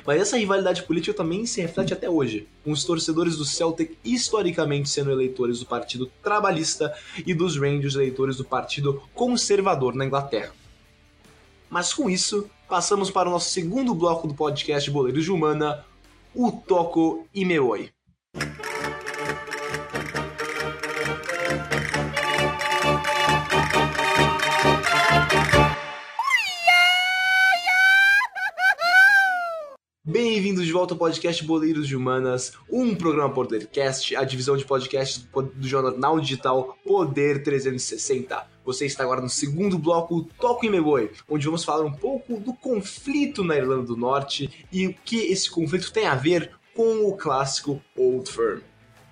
Mas 0.05 0.21
essa 0.21 0.37
rivalidade 0.37 0.83
política 0.83 1.15
também 1.15 1.45
se 1.45 1.61
reflete 1.61 1.93
até 1.93 2.09
hoje, 2.09 2.47
com 2.63 2.71
os 2.71 2.83
torcedores 2.83 3.37
do 3.37 3.45
Celtic 3.45 3.97
historicamente 4.03 4.89
sendo 4.89 5.11
eleitores 5.11 5.59
do 5.59 5.65
Partido 5.65 6.11
Trabalhista 6.21 6.93
e 7.25 7.33
dos 7.33 7.57
Rangers 7.57 7.95
eleitores 7.95 8.37
do 8.37 8.43
Partido 8.43 9.01
Conservador 9.13 9.95
na 9.95 10.05
Inglaterra. 10.05 10.51
Mas 11.69 11.93
com 11.93 12.09
isso, 12.09 12.49
passamos 12.67 13.09
para 13.09 13.29
o 13.29 13.31
nosso 13.31 13.49
segundo 13.51 13.93
bloco 13.93 14.27
do 14.27 14.33
podcast 14.33 14.89
Boleiros 14.89 15.23
de 15.23 15.31
Humana, 15.31 15.85
o 16.35 16.51
Toco 16.51 17.25
e 17.33 17.45
Meoi. 17.45 17.89
Bem-vindos 30.03 30.65
de 30.65 30.73
volta 30.73 30.93
ao 30.93 30.97
podcast 30.97 31.41
Boleiros 31.45 31.87
de 31.87 31.95
Humanas, 31.95 32.51
um 32.69 32.93
programa 32.93 33.33
Podercast, 33.33 34.13
a 34.15 34.25
divisão 34.25 34.57
de 34.57 34.65
podcasts 34.65 35.25
do 35.55 35.67
jornal 35.67 36.19
digital 36.19 36.77
Poder 36.85 37.43
360. 37.43 38.54
Você 38.65 38.87
está 38.87 39.03
agora 39.03 39.21
no 39.21 39.29
segundo 39.29 39.77
bloco 39.77 40.23
Toco 40.39 40.65
e 40.65 40.69
Meboi, 40.69 41.11
onde 41.29 41.45
vamos 41.45 41.63
falar 41.63 41.85
um 41.85 41.93
pouco 41.93 42.39
do 42.39 42.51
conflito 42.51 43.43
na 43.43 43.55
Irlanda 43.55 43.83
do 43.83 43.95
Norte 43.95 44.65
e 44.71 44.87
o 44.87 44.93
que 45.05 45.17
esse 45.17 45.51
conflito 45.51 45.93
tem 45.93 46.07
a 46.07 46.15
ver 46.15 46.51
com 46.75 47.07
o 47.07 47.15
clássico 47.15 47.79
Old 47.95 48.27
Firm. 48.29 48.61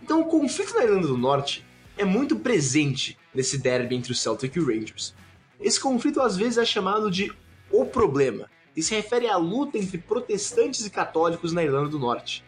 Então, 0.01 0.21
o 0.21 0.25
conflito 0.25 0.73
na 0.73 0.83
Irlanda 0.83 1.07
do 1.07 1.17
Norte 1.17 1.63
é 1.95 2.03
muito 2.03 2.35
presente 2.35 3.15
nesse 3.31 3.59
derby 3.59 3.95
entre 3.95 4.11
o 4.11 4.15
Celtic 4.15 4.55
e 4.55 4.59
o 4.59 4.65
Rangers. 4.65 5.13
Esse 5.61 5.79
conflito 5.79 6.19
às 6.19 6.35
vezes 6.35 6.57
é 6.57 6.65
chamado 6.65 7.11
de 7.11 7.31
o 7.71 7.85
problema 7.85 8.49
e 8.75 8.81
se 8.81 8.95
refere 8.95 9.27
à 9.27 9.37
luta 9.37 9.77
entre 9.77 9.99
protestantes 9.99 10.83
e 10.83 10.89
católicos 10.89 11.53
na 11.53 11.63
Irlanda 11.63 11.89
do 11.89 11.99
Norte. 11.99 12.43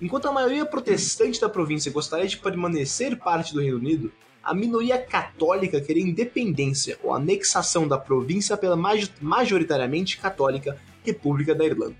Enquanto 0.00 0.26
a 0.26 0.32
maioria 0.32 0.64
protestante 0.64 1.38
da 1.38 1.50
província 1.50 1.92
gostaria 1.92 2.26
de 2.26 2.38
permanecer 2.38 3.18
parte 3.18 3.52
do 3.52 3.60
Reino 3.60 3.76
Unido, 3.76 4.10
a 4.46 4.54
minoria 4.54 4.96
católica 4.96 5.80
queria 5.80 6.04
independência 6.04 6.96
ou 7.02 7.12
anexação 7.12 7.88
da 7.88 7.98
província 7.98 8.56
pela 8.56 8.76
majoritariamente 9.20 10.18
católica 10.18 10.80
República 11.02 11.52
da 11.52 11.66
Irlanda. 11.66 11.96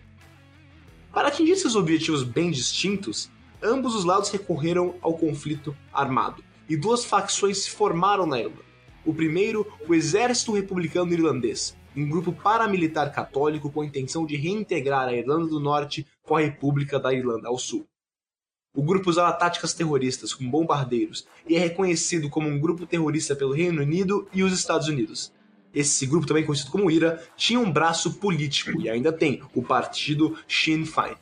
Para 1.12 1.26
atingir 1.26 1.50
esses 1.50 1.74
objetivos 1.74 2.22
bem 2.22 2.52
distintos, 2.52 3.28
ambos 3.60 3.96
os 3.96 4.04
lados 4.04 4.30
recorreram 4.30 4.94
ao 5.02 5.18
conflito 5.18 5.76
armado, 5.92 6.44
e 6.68 6.76
duas 6.76 7.04
facções 7.04 7.64
se 7.64 7.70
formaram 7.70 8.26
na 8.26 8.38
Irlanda. 8.38 8.64
O 9.04 9.12
primeiro, 9.12 9.66
o 9.88 9.92
Exército 9.92 10.52
Republicano 10.52 11.12
Irlandês, 11.12 11.76
um 11.96 12.08
grupo 12.08 12.32
paramilitar 12.32 13.12
católico 13.12 13.72
com 13.72 13.80
a 13.80 13.86
intenção 13.86 14.24
de 14.24 14.36
reintegrar 14.36 15.08
a 15.08 15.12
Irlanda 15.12 15.46
do 15.46 15.58
Norte 15.58 16.06
com 16.22 16.36
a 16.36 16.40
República 16.40 17.00
da 17.00 17.12
Irlanda 17.12 17.48
ao 17.48 17.58
Sul. 17.58 17.88
O 18.76 18.82
grupo 18.82 19.08
usava 19.08 19.32
táticas 19.32 19.72
terroristas 19.72 20.34
com 20.34 20.48
bombardeiros 20.48 21.26
e 21.48 21.56
é 21.56 21.58
reconhecido 21.58 22.28
como 22.28 22.46
um 22.46 22.60
grupo 22.60 22.84
terrorista 22.84 23.34
pelo 23.34 23.54
Reino 23.54 23.80
Unido 23.80 24.28
e 24.34 24.42
os 24.42 24.52
Estados 24.52 24.86
Unidos. 24.86 25.32
Esse 25.74 26.04
grupo, 26.04 26.26
também 26.26 26.44
conhecido 26.44 26.70
como 26.70 26.90
IRA, 26.90 27.22
tinha 27.38 27.58
um 27.58 27.72
braço 27.72 28.14
político 28.14 28.78
e 28.78 28.90
ainda 28.90 29.10
tem, 29.10 29.42
o 29.54 29.62
partido 29.62 30.36
Sinn 30.46 30.84
Féin. 30.84 31.16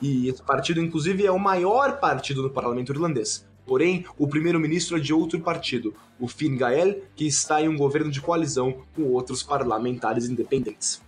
E 0.00 0.28
esse 0.28 0.40
partido, 0.40 0.80
inclusive, 0.80 1.26
é 1.26 1.32
o 1.32 1.38
maior 1.38 1.98
partido 1.98 2.44
no 2.44 2.50
parlamento 2.50 2.92
irlandês. 2.92 3.44
Porém, 3.66 4.04
o 4.16 4.28
primeiro-ministro 4.28 4.96
é 4.96 5.00
de 5.00 5.12
outro 5.12 5.40
partido, 5.40 5.94
o 6.20 6.28
Fine 6.28 6.58
Gael, 6.58 7.02
que 7.16 7.26
está 7.26 7.60
em 7.60 7.68
um 7.68 7.76
governo 7.76 8.10
de 8.10 8.20
coalizão 8.20 8.82
com 8.94 9.02
outros 9.04 9.42
parlamentares 9.42 10.28
independentes. 10.28 11.02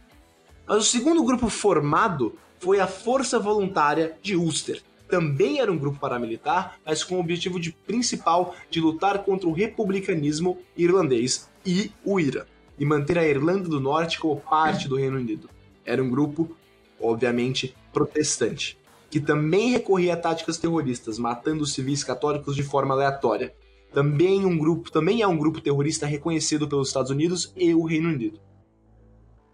Mas 0.66 0.78
o 0.78 0.82
segundo 0.82 1.22
grupo 1.22 1.48
formado 1.48 2.36
foi 2.58 2.80
a 2.80 2.88
Força 2.88 3.38
Voluntária 3.38 4.18
de 4.20 4.34
Ulster, 4.34 4.82
também 5.08 5.60
era 5.60 5.70
um 5.70 5.78
grupo 5.78 5.98
paramilitar, 5.98 6.78
mas 6.84 7.04
com 7.04 7.16
o 7.16 7.20
objetivo 7.20 7.60
de, 7.60 7.72
principal 7.72 8.54
de 8.70 8.80
lutar 8.80 9.24
contra 9.24 9.48
o 9.48 9.52
republicanismo 9.52 10.58
irlandês 10.76 11.48
e 11.64 11.90
o 12.04 12.18
IRA, 12.18 12.46
e 12.78 12.84
manter 12.84 13.18
a 13.18 13.26
Irlanda 13.26 13.68
do 13.68 13.80
Norte 13.80 14.18
como 14.18 14.40
parte 14.40 14.88
do 14.88 14.96
Reino 14.96 15.16
Unido. 15.16 15.48
Era 15.84 16.02
um 16.02 16.10
grupo, 16.10 16.56
obviamente, 17.00 17.76
protestante, 17.92 18.78
que 19.10 19.20
também 19.20 19.70
recorria 19.70 20.14
a 20.14 20.16
táticas 20.16 20.58
terroristas, 20.58 21.18
matando 21.18 21.64
civis 21.64 22.02
católicos 22.02 22.56
de 22.56 22.62
forma 22.62 22.94
aleatória. 22.94 23.54
Também 23.92 24.44
um 24.44 24.58
grupo, 24.58 24.90
também 24.90 25.22
é 25.22 25.26
um 25.26 25.38
grupo 25.38 25.60
terrorista 25.60 26.04
reconhecido 26.04 26.68
pelos 26.68 26.88
Estados 26.88 27.10
Unidos 27.10 27.52
e 27.56 27.72
o 27.72 27.84
Reino 27.84 28.08
Unido. 28.08 28.38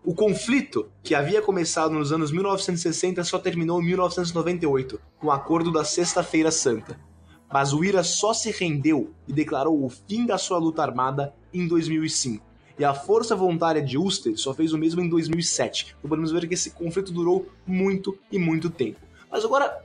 O 0.04 0.14
conflito, 0.14 0.90
que 1.00 1.14
havia 1.14 1.40
começado 1.40 1.94
nos 1.94 2.12
anos 2.12 2.32
1960, 2.32 3.22
só 3.22 3.38
terminou 3.38 3.80
em 3.80 3.86
1998, 3.86 5.00
com 5.16 5.28
o 5.28 5.30
acordo 5.30 5.70
da 5.70 5.84
Sexta-feira 5.84 6.50
Santa. 6.50 6.98
Mas 7.52 7.72
o 7.72 7.84
IRA 7.84 8.02
só 8.02 8.34
se 8.34 8.50
rendeu 8.50 9.12
e 9.28 9.32
declarou 9.32 9.84
o 9.84 9.88
fim 9.88 10.26
da 10.26 10.36
sua 10.38 10.58
luta 10.58 10.82
armada 10.82 11.32
em 11.54 11.68
2005. 11.68 12.44
E 12.76 12.84
a 12.84 12.92
Força 12.94 13.36
Voluntária 13.36 13.80
de 13.80 13.96
Ulster 13.96 14.36
só 14.36 14.52
fez 14.52 14.72
o 14.72 14.78
mesmo 14.78 15.00
em 15.00 15.08
2007. 15.08 15.94
Então 15.96 16.08
podemos 16.08 16.32
ver 16.32 16.48
que 16.48 16.54
esse 16.54 16.70
conflito 16.70 17.12
durou 17.12 17.46
muito 17.64 18.18
e 18.30 18.40
muito 18.40 18.70
tempo. 18.70 18.98
Mas 19.30 19.44
agora, 19.44 19.84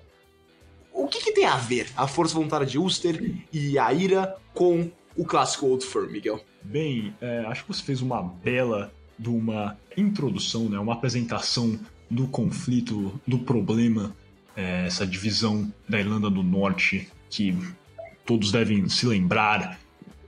o 0.91 1.07
que, 1.07 1.19
que 1.19 1.31
tem 1.31 1.45
a 1.45 1.57
ver 1.57 1.91
a 1.95 2.07
Força 2.07 2.33
Voluntária 2.33 2.65
de 2.65 2.79
Ulster 2.79 3.36
e 3.53 3.77
a 3.77 3.93
IRA 3.93 4.36
com 4.55 4.89
o 5.15 5.24
clássico 5.24 5.67
Old 5.67 5.86
Firm, 5.86 6.09
Miguel? 6.09 6.39
Bem, 6.63 7.15
é, 7.21 7.45
acho 7.45 7.63
que 7.65 7.74
você 7.74 7.83
fez 7.83 8.01
uma 8.01 8.24
bela 8.24 8.91
de 9.17 9.29
uma 9.29 9.77
introdução, 9.95 10.69
né, 10.69 10.79
uma 10.79 10.93
apresentação 10.93 11.79
do 12.09 12.27
conflito, 12.27 13.19
do 13.27 13.39
problema 13.39 14.15
é, 14.55 14.88
essa 14.88 15.05
divisão 15.05 15.71
da 15.88 16.00
Irlanda 16.00 16.29
do 16.29 16.43
Norte, 16.43 17.07
que 17.29 17.55
todos 18.25 18.51
devem 18.51 18.88
se 18.89 19.05
lembrar 19.05 19.79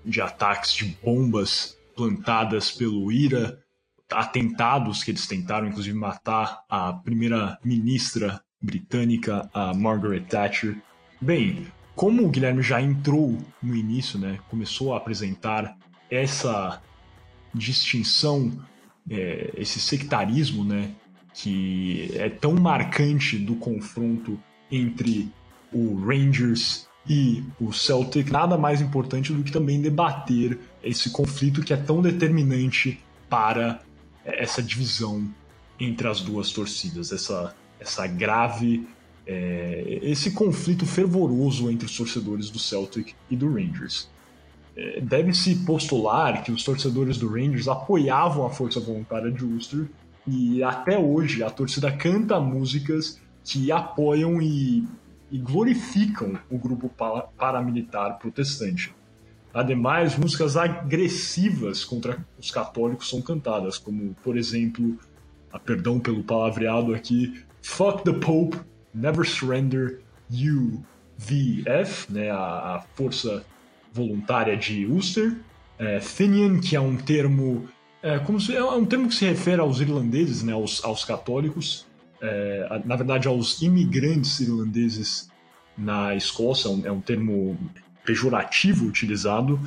de 0.06 0.22
ataques 0.22 0.74
de 0.74 0.98
bombas 1.04 1.78
plantadas 1.96 2.72
pelo 2.72 3.12
IRA, 3.12 3.60
atentados 4.12 5.04
que 5.04 5.12
eles 5.12 5.28
tentaram, 5.28 5.68
inclusive, 5.68 5.98
matar 5.98 6.64
a 6.70 6.94
primeira-ministra 6.94 8.42
britânica, 8.62 9.50
a 9.54 9.74
Margaret 9.74 10.22
Thatcher. 10.22 10.78
Bem, 11.22 11.68
como 11.96 12.26
o 12.26 12.30
Guilherme 12.30 12.62
já 12.62 12.82
entrou 12.82 13.38
no 13.62 13.76
início, 13.76 14.18
né, 14.18 14.40
começou 14.50 14.94
a 14.94 14.98
apresentar 14.98 15.78
essa 16.10 16.82
distinção, 17.54 18.52
é, 19.10 19.52
esse 19.58 19.80
sectarismo, 19.80 20.64
né, 20.64 20.92
que 21.34 22.12
é 22.16 22.30
tão 22.30 22.54
marcante 22.54 23.38
do 23.38 23.56
confronto 23.56 24.40
entre 24.72 25.32
o 25.72 25.96
Rangers 25.96 26.88
e 27.08 27.44
o 27.60 27.72
Celtic, 27.72 28.30
nada 28.30 28.58
mais 28.58 28.82
importante 28.82 29.34
do 29.34 29.44
que 29.44 29.52
também 29.52 29.82
debater 29.82 30.60
esse 30.84 31.10
conflito 31.10 31.64
que 31.64 31.74
é 31.74 31.78
tão 31.78 32.02
determinante 32.02 33.00
para 33.30 33.82
essa 34.24 34.62
divisão 34.62 35.28
entre 35.80 36.08
as 36.08 36.22
duas 36.22 36.52
torcidas, 36.52 37.12
essa, 37.12 37.56
essa 37.80 38.06
grave, 38.06 38.88
é, 39.26 40.00
esse 40.02 40.32
conflito 40.32 40.86
fervoroso 40.86 41.70
entre 41.70 41.86
os 41.86 41.96
torcedores 41.96 42.50
do 42.50 42.60
Celtic 42.60 43.14
e 43.30 43.36
do 43.36 43.52
Rangers. 43.52 44.10
É, 44.80 45.02
Deve-se 45.02 45.56
postular 45.66 46.42
que 46.42 46.52
os 46.54 46.64
torcedores 46.64 47.18
do 47.18 47.28
Rangers 47.28 47.68
apoiavam 47.68 48.46
a 48.46 48.50
força 48.50 48.80
voluntária 48.80 49.30
de 49.30 49.44
Ulster 49.44 49.90
e 50.26 50.64
até 50.64 50.98
hoje 50.98 51.44
a 51.44 51.50
torcida 51.50 51.92
canta 51.92 52.40
músicas 52.40 53.20
que 53.44 53.72
apoiam 53.74 54.42
e, 54.42 54.88
e 55.30 55.38
glorificam 55.38 56.40
o 56.50 56.58
grupo 56.58 56.90
paramilitar 57.38 58.18
protestante. 58.20 58.96
Ademais, 59.54 60.18
músicas 60.18 60.56
agressivas 60.56 61.84
contra 61.84 62.24
os 62.38 62.50
católicos 62.52 63.10
são 63.10 63.22
cantadas, 63.22 63.78
como, 63.78 64.16
por 64.24 64.38
exemplo, 64.38 64.98
a 65.52 65.60
perdão 65.60 66.00
pelo 66.00 66.24
palavreado 66.24 66.94
aqui, 66.94 67.44
Fuck 67.62 68.04
the 68.04 68.14
Pope, 68.14 68.58
Never 68.94 69.28
Surrender, 69.28 70.02
UVF, 70.32 72.12
né, 72.14 72.30
a, 72.30 72.76
a 72.76 72.84
força 72.94 73.44
voluntária 73.92 74.56
de 74.56 74.86
Ulster, 74.86 75.38
é, 75.78 76.00
Finian, 76.00 76.60
que 76.60 76.76
é 76.76 76.80
um 76.80 76.96
termo 76.96 77.68
é, 78.02 78.18
como 78.20 78.40
se, 78.40 78.56
é 78.56 78.64
um 78.64 78.86
termo 78.86 79.10
que 79.10 79.16
se 79.16 79.26
refere 79.26 79.60
aos 79.60 79.82
irlandeses, 79.82 80.42
né, 80.42 80.54
aos, 80.54 80.84
aos 80.84 81.04
católicos, 81.04 81.86
é, 82.22 82.82
na 82.86 82.96
verdade 82.96 83.28
aos 83.28 83.62
imigrantes 83.62 84.40
irlandeses 84.40 85.30
na 85.78 86.16
Escócia, 86.16 86.70
é 86.70 86.72
um, 86.72 86.86
é 86.88 86.92
um 86.92 87.02
termo 87.02 87.58
pejorativo 88.06 88.86
utilizado, 88.86 89.60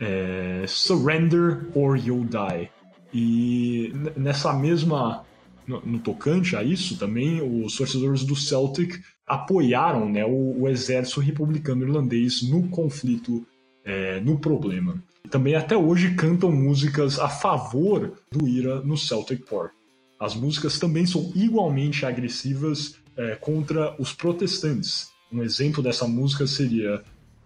é, 0.00 0.64
surrender 0.66 1.68
or 1.74 1.96
you'll 1.96 2.24
die. 2.24 2.70
E 3.12 3.92
nessa 4.16 4.52
mesma, 4.52 5.24
no, 5.66 5.80
no, 5.80 5.98
tocante 5.98 6.56
a 6.56 6.62
isso 6.62 6.98
também, 6.98 7.40
os 7.42 7.76
torcedores 7.76 8.24
do 8.24 8.34
Celtic 8.34 9.00
apoiaram 9.26 10.08
né, 10.08 10.24
o, 10.24 10.62
o 10.62 10.68
exército 10.68 11.20
republicano 11.20 11.82
irlandês 11.82 12.42
no 12.42 12.68
conflito, 12.68 13.46
é, 13.86 14.20
no 14.20 14.38
problema. 14.38 15.00
Também 15.30 15.54
até 15.54 15.76
hoje 15.76 16.14
cantam 16.14 16.50
músicas 16.50 17.18
a 17.18 17.28
favor 17.28 18.18
do 18.30 18.46
IRA 18.46 18.82
no 18.82 18.96
Celtic 18.96 19.48
Park. 19.48 19.72
As 20.18 20.34
músicas 20.34 20.78
também 20.78 21.06
são 21.06 21.32
igualmente 21.34 22.04
agressivas 22.04 22.96
é, 23.16 23.36
contra 23.36 23.94
os 23.98 24.12
protestantes. 24.12 25.10
Um 25.32 25.42
exemplo 25.42 25.82
dessa 25.82 26.06
música 26.06 26.46
seria 26.46 27.02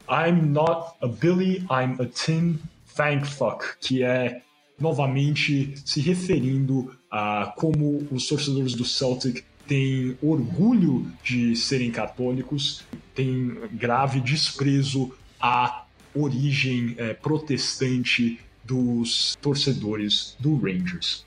I'm 0.08 0.50
not 0.50 0.94
a 1.02 1.06
Billy, 1.06 1.58
I'm 1.70 2.00
a 2.00 2.06
Tin 2.06 2.58
Thank 2.96 3.26
Fuck, 3.26 3.78
que 3.80 4.02
é 4.02 4.42
novamente 4.78 5.74
se 5.84 6.00
referindo 6.00 6.92
a 7.10 7.52
como 7.56 8.06
os 8.10 8.26
torcedores 8.26 8.74
do 8.74 8.84
Celtic 8.84 9.44
têm 9.66 10.16
orgulho 10.20 11.06
de 11.22 11.54
serem 11.54 11.90
católicos, 11.90 12.84
têm 13.14 13.56
grave 13.72 14.20
desprezo 14.20 15.12
à 15.40 15.84
origem 16.14 16.94
é, 16.98 17.14
protestante 17.14 18.38
dos 18.64 19.36
torcedores 19.40 20.36
do 20.38 20.56
Rangers. 20.56 21.24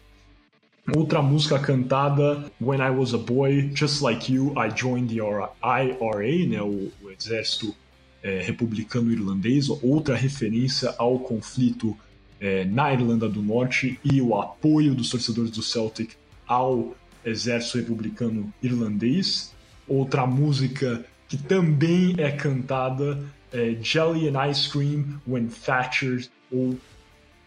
Outra 0.96 1.22
música 1.22 1.58
cantada, 1.60 2.52
When 2.60 2.80
I 2.82 2.90
Was 2.90 3.14
a 3.14 3.18
Boy, 3.18 3.72
Just 3.74 4.02
Like 4.02 4.34
You, 4.34 4.54
I 4.58 4.70
Joined 4.76 5.14
the 5.14 5.22
IRA, 5.22 6.46
né, 6.46 6.62
o, 6.62 6.92
o 7.02 7.10
exército 7.10 7.74
é, 8.22 8.42
republicano 8.42 9.12
irlandês, 9.12 9.70
outra 9.70 10.16
referência 10.16 10.94
ao 10.98 11.20
conflito 11.20 11.96
é, 12.40 12.66
na 12.66 12.94
Irlanda 12.94 13.30
do 13.30 13.42
Norte 13.42 13.98
e 14.04 14.22
o 14.22 14.38
apoio 14.38 14.94
dos 14.94 15.10
torcedores 15.10 15.52
do 15.52 15.64
Celtic 15.64 16.16
ao 16.46 16.94
exército 17.24 17.78
republicano 17.78 18.54
irlandês. 18.62 19.54
Outra 19.88 20.28
música 20.28 21.06
que 21.30 21.38
também 21.38 22.16
é 22.18 22.32
cantada 22.32 23.24
é 23.54 23.78
Jelly 23.82 24.28
and 24.28 24.50
Ice 24.50 24.70
Cream 24.70 25.22
When 25.28 25.48
Thatcher, 25.48 26.28
ou 26.52 26.78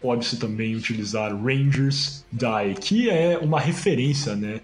pode-se 0.01 0.39
também 0.39 0.77
utilizar 0.77 1.35
Rangers 1.35 2.25
Die, 2.33 2.81
que 2.81 3.11
é 3.11 3.37
uma 3.39 3.61
referência 3.61 4.37
né, 4.37 4.61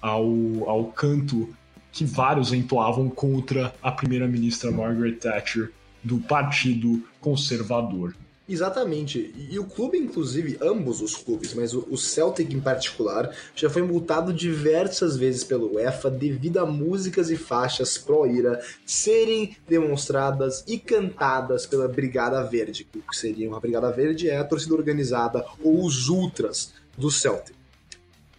ao, 0.00 0.24
ao 0.68 0.84
canto 0.86 1.54
que 1.92 2.04
vários 2.04 2.52
entoavam 2.52 3.08
contra 3.08 3.74
a 3.82 3.90
primeira-ministra 3.90 4.70
Margaret 4.70 5.12
Thatcher 5.12 5.70
do 6.02 6.18
Partido 6.18 7.02
Conservador. 7.20 8.14
Exatamente. 8.48 9.34
E 9.50 9.58
o 9.58 9.64
clube, 9.64 9.98
inclusive, 9.98 10.56
ambos 10.62 11.00
os 11.02 11.16
clubes, 11.16 11.52
mas 11.52 11.74
o 11.74 11.96
Celtic 11.96 12.52
em 12.52 12.60
particular, 12.60 13.34
já 13.56 13.68
foi 13.68 13.82
multado 13.82 14.32
diversas 14.32 15.16
vezes 15.16 15.42
pelo 15.42 15.74
UEFA 15.74 16.10
devido 16.10 16.58
a 16.58 16.66
músicas 16.66 17.28
e 17.30 17.36
faixas 17.36 17.98
pró-ira 17.98 18.62
serem 18.84 19.56
demonstradas 19.68 20.62
e 20.66 20.78
cantadas 20.78 21.66
pela 21.66 21.88
Brigada 21.88 22.42
Verde. 22.44 22.86
O 22.94 23.00
que 23.00 23.16
seria 23.16 23.48
uma 23.48 23.60
Brigada 23.60 23.90
Verde 23.90 24.30
é 24.30 24.38
a 24.38 24.44
torcida 24.44 24.74
organizada 24.74 25.44
ou 25.60 25.84
os 25.84 26.08
ultras 26.08 26.72
do 26.96 27.10
Celtic. 27.10 27.56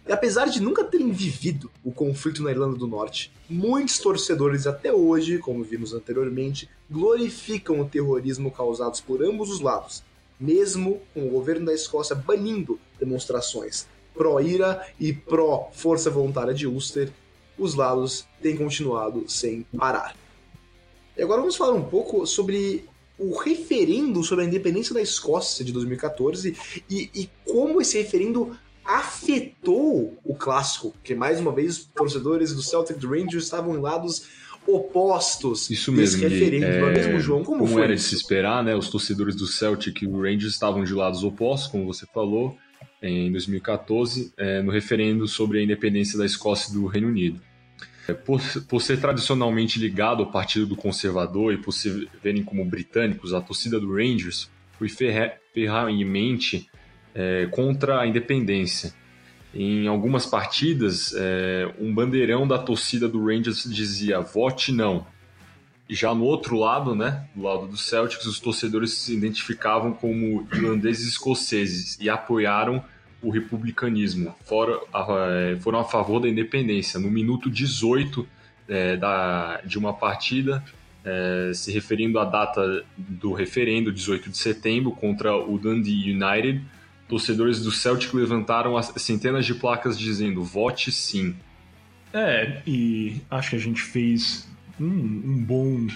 E 0.08 0.12
apesar 0.12 0.46
de 0.46 0.62
nunca 0.62 0.82
terem 0.82 1.12
vivido 1.12 1.70
o 1.84 1.92
conflito 1.92 2.42
na 2.42 2.50
Irlanda 2.50 2.78
do 2.78 2.86
Norte, 2.86 3.30
muitos 3.46 3.98
torcedores 3.98 4.66
até 4.66 4.90
hoje, 4.90 5.36
como 5.36 5.62
vimos 5.62 5.92
anteriormente, 5.92 6.66
glorificam 6.90 7.78
o 7.78 7.84
terrorismo 7.84 8.50
causados 8.50 9.02
por 9.02 9.22
ambos 9.22 9.50
os 9.50 9.60
lados, 9.60 10.02
mesmo 10.40 11.02
com 11.12 11.26
o 11.26 11.30
governo 11.30 11.66
da 11.66 11.74
Escócia 11.74 12.16
banindo 12.16 12.80
demonstrações 12.98 13.86
pró-IRA 14.14 14.84
e 14.98 15.12
pró-Força 15.12 16.10
Voluntária 16.10 16.54
de 16.54 16.66
Ulster, 16.66 17.12
os 17.58 17.74
lados 17.74 18.26
têm 18.42 18.56
continuado 18.56 19.28
sem 19.28 19.64
parar. 19.76 20.16
E 21.16 21.22
agora 21.22 21.40
vamos 21.40 21.56
falar 21.56 21.74
um 21.74 21.84
pouco 21.84 22.26
sobre 22.26 22.88
o 23.18 23.36
referendo 23.36 24.22
sobre 24.24 24.44
a 24.44 24.48
independência 24.48 24.94
da 24.94 25.02
Escócia 25.02 25.64
de 25.64 25.72
2014 25.72 26.56
e, 26.88 27.10
e 27.14 27.28
como 27.44 27.80
esse 27.80 27.98
referendo 27.98 28.56
afetou 28.88 30.18
o 30.24 30.34
clássico, 30.34 30.92
porque 30.92 31.14
mais 31.14 31.38
uma 31.38 31.52
vez 31.52 31.76
os 31.76 31.84
torcedores 31.84 32.54
do 32.54 32.62
Celtic 32.62 32.96
do 32.96 33.10
Rangers 33.10 33.44
estavam 33.44 33.76
em 33.76 33.80
lados 33.80 34.26
opostos 34.66 35.70
isso 35.70 35.92
mesmo, 35.92 36.22
referendo, 36.22 36.64
é, 36.64 36.78
é 36.78 36.92
mesmo 36.92 37.20
João, 37.20 37.44
como, 37.44 37.60
como 37.60 37.72
foi 37.72 37.82
era 37.84 37.94
de 37.94 38.00
se 38.00 38.14
esperar, 38.14 38.64
né? 38.64 38.74
Os 38.74 38.88
torcedores 38.88 39.36
do 39.36 39.46
Celtic 39.46 40.02
e 40.02 40.06
do 40.06 40.22
Rangers 40.22 40.54
estavam 40.54 40.84
de 40.84 40.94
lados 40.94 41.22
opostos, 41.22 41.70
como 41.70 41.84
você 41.84 42.06
falou, 42.06 42.56
em 43.02 43.30
2014, 43.30 44.32
é, 44.38 44.62
no 44.62 44.72
referendo 44.72 45.28
sobre 45.28 45.58
a 45.58 45.62
independência 45.62 46.18
da 46.18 46.24
Escócia 46.24 46.70
e 46.70 46.74
do 46.74 46.86
Reino 46.86 47.08
Unido. 47.08 47.40
É, 48.08 48.14
por, 48.14 48.40
por, 48.66 48.80
ser 48.80 48.98
tradicionalmente 48.98 49.78
ligado 49.78 50.22
ao 50.22 50.32
Partido 50.32 50.66
do 50.66 50.76
Conservador 50.76 51.52
e 51.52 51.58
por 51.58 51.72
se 51.72 52.08
verem 52.22 52.42
como 52.42 52.64
britânicos, 52.64 53.34
a 53.34 53.40
torcida 53.40 53.78
do 53.78 53.94
Rangers 53.94 54.50
foi 54.78 54.88
ferramente 54.88 56.66
é, 57.18 57.46
contra 57.46 58.00
a 58.00 58.06
independência. 58.06 58.94
Em 59.52 59.88
algumas 59.88 60.24
partidas, 60.24 61.12
é, 61.16 61.68
um 61.80 61.92
bandeirão 61.92 62.46
da 62.46 62.58
torcida 62.58 63.08
do 63.08 63.26
Rangers 63.26 63.64
dizia 63.64 64.20
vote 64.20 64.70
não. 64.70 65.04
E 65.88 65.94
já 65.94 66.14
no 66.14 66.24
outro 66.24 66.56
lado, 66.56 66.94
né, 66.94 67.26
do 67.34 67.42
lado 67.42 67.66
do 67.66 67.76
Celtics, 67.76 68.24
os 68.26 68.38
torcedores 68.38 68.92
se 68.92 69.16
identificavam 69.16 69.92
como 69.92 70.46
irlandeses 70.52 71.08
escoceses 71.08 71.98
e 72.00 72.08
apoiaram 72.08 72.84
o 73.20 73.30
republicanismo, 73.30 74.32
fora, 74.44 74.78
é, 74.94 75.56
foram 75.56 75.80
a 75.80 75.84
favor 75.84 76.20
da 76.20 76.28
independência. 76.28 77.00
No 77.00 77.10
minuto 77.10 77.50
18 77.50 78.28
é, 78.68 78.96
da, 78.96 79.60
de 79.64 79.76
uma 79.76 79.92
partida, 79.92 80.62
é, 81.04 81.50
se 81.52 81.72
referindo 81.72 82.20
à 82.20 82.24
data 82.24 82.84
do 82.96 83.32
referendo, 83.32 83.90
18 83.90 84.30
de 84.30 84.38
setembro, 84.38 84.92
contra 84.92 85.34
o 85.34 85.58
Dundee 85.58 86.12
United, 86.12 86.62
torcedores 87.08 87.62
do 87.62 87.72
Celtic 87.72 88.12
levantaram 88.14 88.80
centenas 88.82 89.46
de 89.46 89.54
placas 89.54 89.98
dizendo 89.98 90.44
vote 90.44 90.92
sim. 90.92 91.34
É, 92.12 92.62
e 92.66 93.20
acho 93.30 93.50
que 93.50 93.56
a 93.56 93.60
gente 93.60 93.82
fez 93.82 94.48
um, 94.80 94.86
um 94.86 95.44
bom 95.44 95.86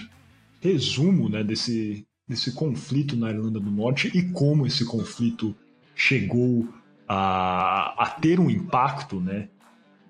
resumo 0.61 1.29
né, 1.29 1.43
desse, 1.43 2.05
desse 2.27 2.51
conflito 2.53 3.15
na 3.15 3.29
Irlanda 3.29 3.59
do 3.59 3.71
Norte 3.71 4.11
e 4.13 4.29
como 4.31 4.65
esse 4.65 4.85
conflito 4.85 5.55
chegou 5.95 6.67
a, 7.07 8.03
a 8.03 8.09
ter 8.09 8.39
um 8.39 8.49
impacto, 8.49 9.19
né, 9.19 9.49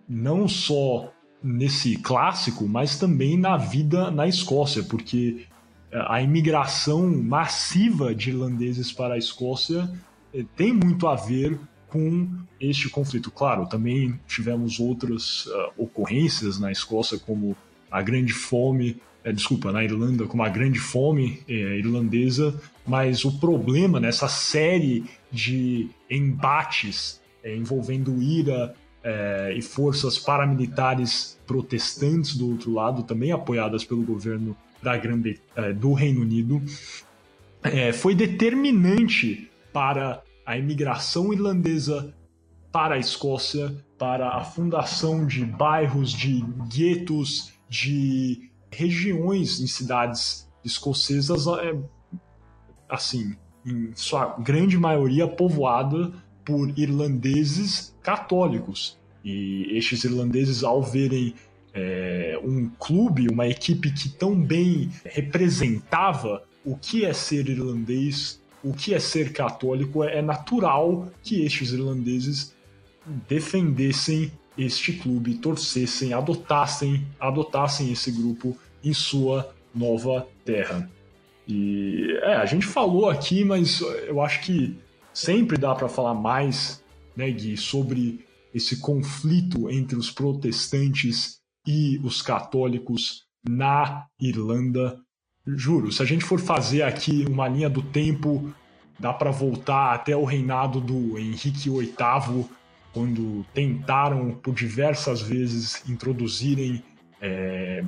não 0.08 0.48
só 0.48 1.12
nesse 1.42 1.98
clássico, 1.98 2.68
mas 2.68 2.98
também 2.98 3.38
na 3.38 3.58
vida 3.58 4.10
na 4.10 4.28
Escócia, 4.28 4.84
porque 4.84 5.46
a 5.92 6.22
imigração 6.22 7.10
massiva 7.22 8.16
de 8.16 8.30
irlandeses 8.30 8.92
para 8.92 9.16
a 9.16 9.18
Escócia 9.18 9.92
tem 10.56 10.74
muito 10.74 11.08
a 11.08 11.16
ver 11.16 11.60
com 11.94 12.28
este 12.60 12.90
conflito. 12.90 13.30
Claro, 13.30 13.68
também 13.68 14.20
tivemos 14.28 14.80
outras 14.80 15.46
uh, 15.46 15.72
ocorrências 15.78 16.60
na 16.60 16.72
Escócia, 16.72 17.20
como 17.20 17.56
a 17.92 18.02
grande 18.02 18.34
fome, 18.34 19.00
é, 19.24 19.32
desculpa, 19.32 19.72
na 19.72 19.84
Irlanda, 19.84 20.26
como 20.26 20.42
a 20.42 20.50
grande 20.50 20.80
fome 20.80 21.44
é, 21.48 21.54
irlandesa, 21.78 22.60
mas 22.86 23.24
o 23.24 23.40
problema 23.40 24.00
nessa 24.00 24.28
série 24.28 25.06
de 25.32 25.88
embates 26.10 27.22
é, 27.44 27.56
envolvendo 27.56 28.22
IRA 28.22 28.76
e 29.54 29.62
forças 29.62 30.18
paramilitares 30.18 31.38
protestantes 31.46 32.38
do 32.38 32.50
outro 32.50 32.72
lado, 32.72 33.04
também 33.04 33.34
apoiadas 33.34 33.84
pelo 33.84 34.02
governo 34.02 34.56
da 34.82 34.96
Grande, 34.96 35.42
do 35.76 35.92
Reino 35.92 36.22
Unido, 36.22 36.62
foi 37.96 38.16
determinante 38.16 39.52
para 39.74 40.24
a 40.46 40.58
imigração 40.58 41.34
irlandesa 41.34 42.14
para 42.72 42.96
a 42.96 42.98
Escócia, 42.98 43.76
para 44.00 44.30
a 44.30 44.44
fundação 44.44 45.28
de 45.28 45.46
bairros, 45.46 46.12
de 46.12 46.44
guetos, 46.68 47.54
de 47.70 48.50
regiões 48.72 49.60
em 49.60 49.68
cidades 49.68 50.50
escocesas, 50.66 51.46
é, 51.48 51.76
assim, 52.90 53.36
em 53.66 53.92
sua 53.96 54.36
grande 54.40 54.78
maioria 54.78 55.28
povoada 55.28 56.12
por 56.44 56.78
irlandeses 56.78 57.96
católicos. 58.02 59.00
E 59.24 59.78
estes 59.78 60.04
irlandeses, 60.04 60.64
ao 60.64 60.82
verem 60.82 61.36
é, 61.74 62.40
um 62.44 62.70
clube, 62.70 63.30
uma 63.30 63.48
equipe 63.48 63.92
que 63.92 64.10
tão 64.10 64.36
bem 64.36 64.90
representava 65.06 66.44
o 66.66 66.76
que 66.76 67.06
é 67.06 67.14
ser 67.14 67.48
irlandês, 67.50 68.42
o 68.64 68.74
que 68.74 68.94
é 68.94 69.00
ser 69.00 69.34
católico, 69.34 70.04
é 70.04 70.22
natural 70.22 71.12
que 71.22 71.44
estes 71.44 71.72
irlandeses 71.72 72.56
defendessem 73.28 74.32
este 74.58 74.94
clube, 74.94 75.36
torcessem, 75.36 76.14
adotassem, 76.14 77.06
adotassem 77.20 77.92
esse 77.92 78.12
grupo 78.12 78.58
em 78.84 78.94
sua 78.94 79.54
nova 79.74 80.28
terra. 80.46 80.90
E 81.48 82.18
é, 82.22 82.36
a 82.36 82.46
gente 82.46 82.66
falou 82.66 83.10
aqui, 83.10 83.44
mas 83.44 83.82
eu 83.82 84.22
acho 84.22 84.42
que 84.42 84.78
sempre 85.14 85.58
dá 85.58 85.76
para 85.76 85.90
falar 85.90 86.14
mais, 86.14 86.82
né, 87.16 87.30
Gui, 87.32 87.58
sobre 87.58 88.26
esse 88.54 88.80
conflito 88.80 89.70
entre 89.70 89.98
os 89.98 90.12
protestantes 90.12 91.40
e 91.68 92.00
os 92.04 92.22
católicos 92.22 93.24
na 93.48 94.06
Irlanda 94.20 95.00
Juro, 95.46 95.92
se 95.92 96.02
a 96.02 96.06
gente 96.06 96.24
for 96.24 96.40
fazer 96.40 96.84
aqui 96.84 97.26
uma 97.28 97.50
linha 97.50 97.70
do 97.70 97.82
tempo, 97.82 98.54
dá 98.98 99.12
para 99.12 99.30
voltar 99.30 99.94
até 99.94 100.16
o 100.16 100.24
reinado 100.24 100.80
do 100.80 101.18
Henrique 101.20 101.70
VIII, 101.70 102.46
quando 102.94 103.46
tentaram 103.54 104.32
por 104.32 104.54
diversas 104.54 105.22
vezes 105.22 105.84
introduzirem 105.90 106.82
é, 107.22 107.84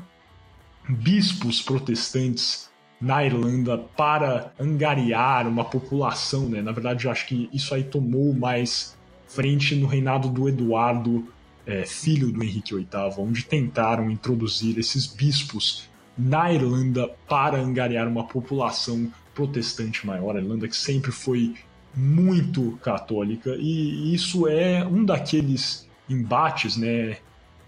bispos 0.89 1.61
protestantes 1.61 2.69
na 2.99 3.23
Irlanda 3.23 3.77
para 3.77 4.53
angariar 4.59 5.47
uma 5.47 5.63
população, 5.63 6.49
né? 6.49 6.61
Na 6.61 6.73
verdade, 6.73 7.05
eu 7.05 7.11
acho 7.11 7.25
que 7.25 7.49
isso 7.53 7.73
aí 7.73 7.83
tomou 7.83 8.33
mais 8.33 8.97
frente 9.27 9.75
no 9.75 9.87
reinado 9.87 10.27
do 10.27 10.49
Eduardo, 10.49 11.25
é, 11.65 11.85
filho 11.85 12.31
do 12.31 12.43
Henrique 12.43 12.75
VIII, 12.75 12.87
onde 13.17 13.45
tentaram 13.45 14.11
introduzir 14.11 14.77
esses 14.77 15.07
bispos 15.07 15.89
na 16.17 16.51
Irlanda 16.51 17.09
para 17.27 17.59
angariar 17.59 18.07
uma 18.07 18.25
população 18.25 19.11
protestante 19.33 20.05
maior. 20.05 20.35
A 20.35 20.39
Irlanda 20.39 20.67
que 20.67 20.75
sempre 20.75 21.11
foi 21.11 21.55
muito 21.93 22.77
católica 22.81 23.55
e 23.57 24.13
isso 24.13 24.47
é 24.47 24.85
um 24.85 25.03
daqueles 25.03 25.87
embates, 26.09 26.77
né, 26.77 27.17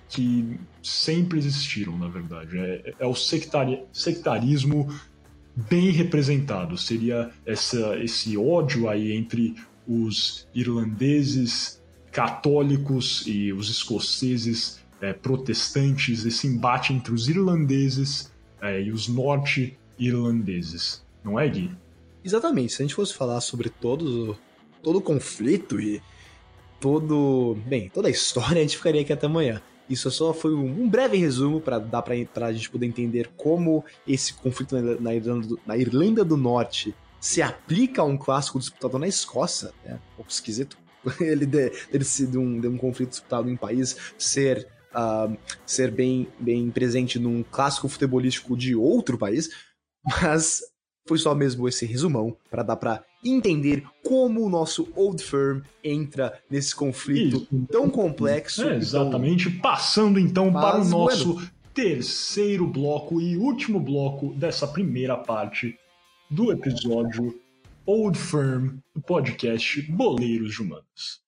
que 0.10 0.58
sempre 0.82 1.38
existiram, 1.38 1.98
na 1.98 2.08
verdade. 2.08 2.58
É, 2.58 2.94
é 3.00 3.06
o 3.06 3.16
sectari 3.16 3.82
sectarismo 3.92 4.94
bem 5.56 5.92
representado. 5.92 6.78
Seria 6.78 7.32
essa, 7.46 7.98
esse 7.98 8.38
ódio 8.38 8.88
aí 8.88 9.12
entre 9.12 9.56
os 9.88 10.48
irlandeses 10.54 11.82
católicos 12.12 13.24
e 13.26 13.52
os 13.54 13.70
escoceses 13.70 14.84
é, 15.02 15.14
protestantes, 15.14 16.26
esse 16.26 16.48
embate 16.48 16.94
entre 16.94 17.14
os 17.14 17.28
irlandeses 17.28 18.32
é, 18.62 18.82
e 18.82 18.92
os 18.92 19.08
norte-irlandeses, 19.08 21.06
não 21.24 21.40
é, 21.40 21.48
Gui? 21.48 21.72
Exatamente. 22.24 22.74
Se 22.74 22.82
a 22.82 22.86
gente 22.86 22.96
fosse 22.96 23.14
falar 23.14 23.40
sobre 23.42 23.70
todo, 23.70 24.38
todo 24.82 24.98
o 24.98 25.02
conflito 25.02 25.80
e 25.80 26.02
todo. 26.80 27.58
Bem, 27.66 27.90
toda 27.90 28.08
a 28.08 28.12
história, 28.12 28.58
a 28.60 28.62
gente 28.62 28.78
ficaria 28.78 29.02
aqui 29.02 29.14
até 29.14 29.26
amanhã. 29.26 29.62
Isso 29.90 30.12
só 30.12 30.34
foi 30.34 30.54
um 30.54 30.90
breve 30.90 31.16
resumo 31.18 31.62
para 31.62 31.80
dar 31.80 32.02
para 32.02 32.16
a 32.48 32.54
gente 32.54 32.70
poder 32.70 32.86
entender 32.86 33.30
como 33.38 33.86
esse 34.06 34.34
conflito 34.34 34.76
na 35.00 35.16
Irlanda, 35.16 35.48
do, 35.48 35.60
na 35.66 35.78
Irlanda 35.78 36.26
do 36.26 36.36
Norte 36.36 36.94
se 37.20 37.42
aplica 37.42 38.02
a 38.02 38.06
um 38.06 38.18
clássico 38.18 38.60
disputado 38.60 39.00
na 39.00 39.08
Escócia. 39.08 39.72
É 39.86 39.94
um 39.94 40.00
pouco 40.18 40.30
esquisito 40.30 40.78
ele 41.22 41.48
ter 41.48 42.04
sido 42.04 42.42
um, 42.42 42.58
um 42.68 42.78
conflito 42.78 43.12
disputado 43.12 43.50
em 43.50 43.54
um 43.54 43.58
país 43.58 43.96
ser 44.18 44.68
uh, 44.98 45.38
ser 45.66 45.92
bem, 45.92 46.28
bem 46.40 46.70
presente 46.72 47.20
num 47.20 47.44
clássico 47.44 47.88
futebolístico 47.88 48.58
de 48.58 48.76
outro 48.76 49.18
país, 49.18 49.50
mas 50.04 50.62
foi 51.08 51.18
só 51.18 51.34
mesmo 51.34 51.68
esse 51.68 51.86
resumão 51.86 52.36
para 52.50 52.64
dar 52.64 52.76
para 52.76 53.04
entender 53.24 53.84
como 54.04 54.46
o 54.46 54.50
nosso 54.50 54.92
Old 54.96 55.24
Firm 55.24 55.62
entra 55.84 56.40
nesse 56.50 56.76
conflito 56.76 57.38
Isso. 57.38 57.66
tão 57.72 57.90
complexo. 57.90 58.64
É, 58.68 58.76
exatamente. 58.76 59.50
Tão... 59.50 59.62
Passando 59.62 60.20
então 60.20 60.52
mas, 60.52 60.64
para 60.64 60.82
o 60.82 60.86
nosso 60.86 61.34
bueno. 61.36 61.52
terceiro 61.74 62.68
bloco 62.68 63.22
e 63.22 63.38
último 63.38 63.80
bloco 63.80 64.34
dessa 64.34 64.68
primeira 64.68 65.18
parte 65.18 65.78
do 66.30 66.52
episódio 66.52 67.40
Old 67.86 68.18
Firm, 68.18 68.78
do 68.94 69.02
podcast 69.02 69.82
Boleiros 69.84 70.54
de 70.54 70.62
Humanos. 70.62 71.27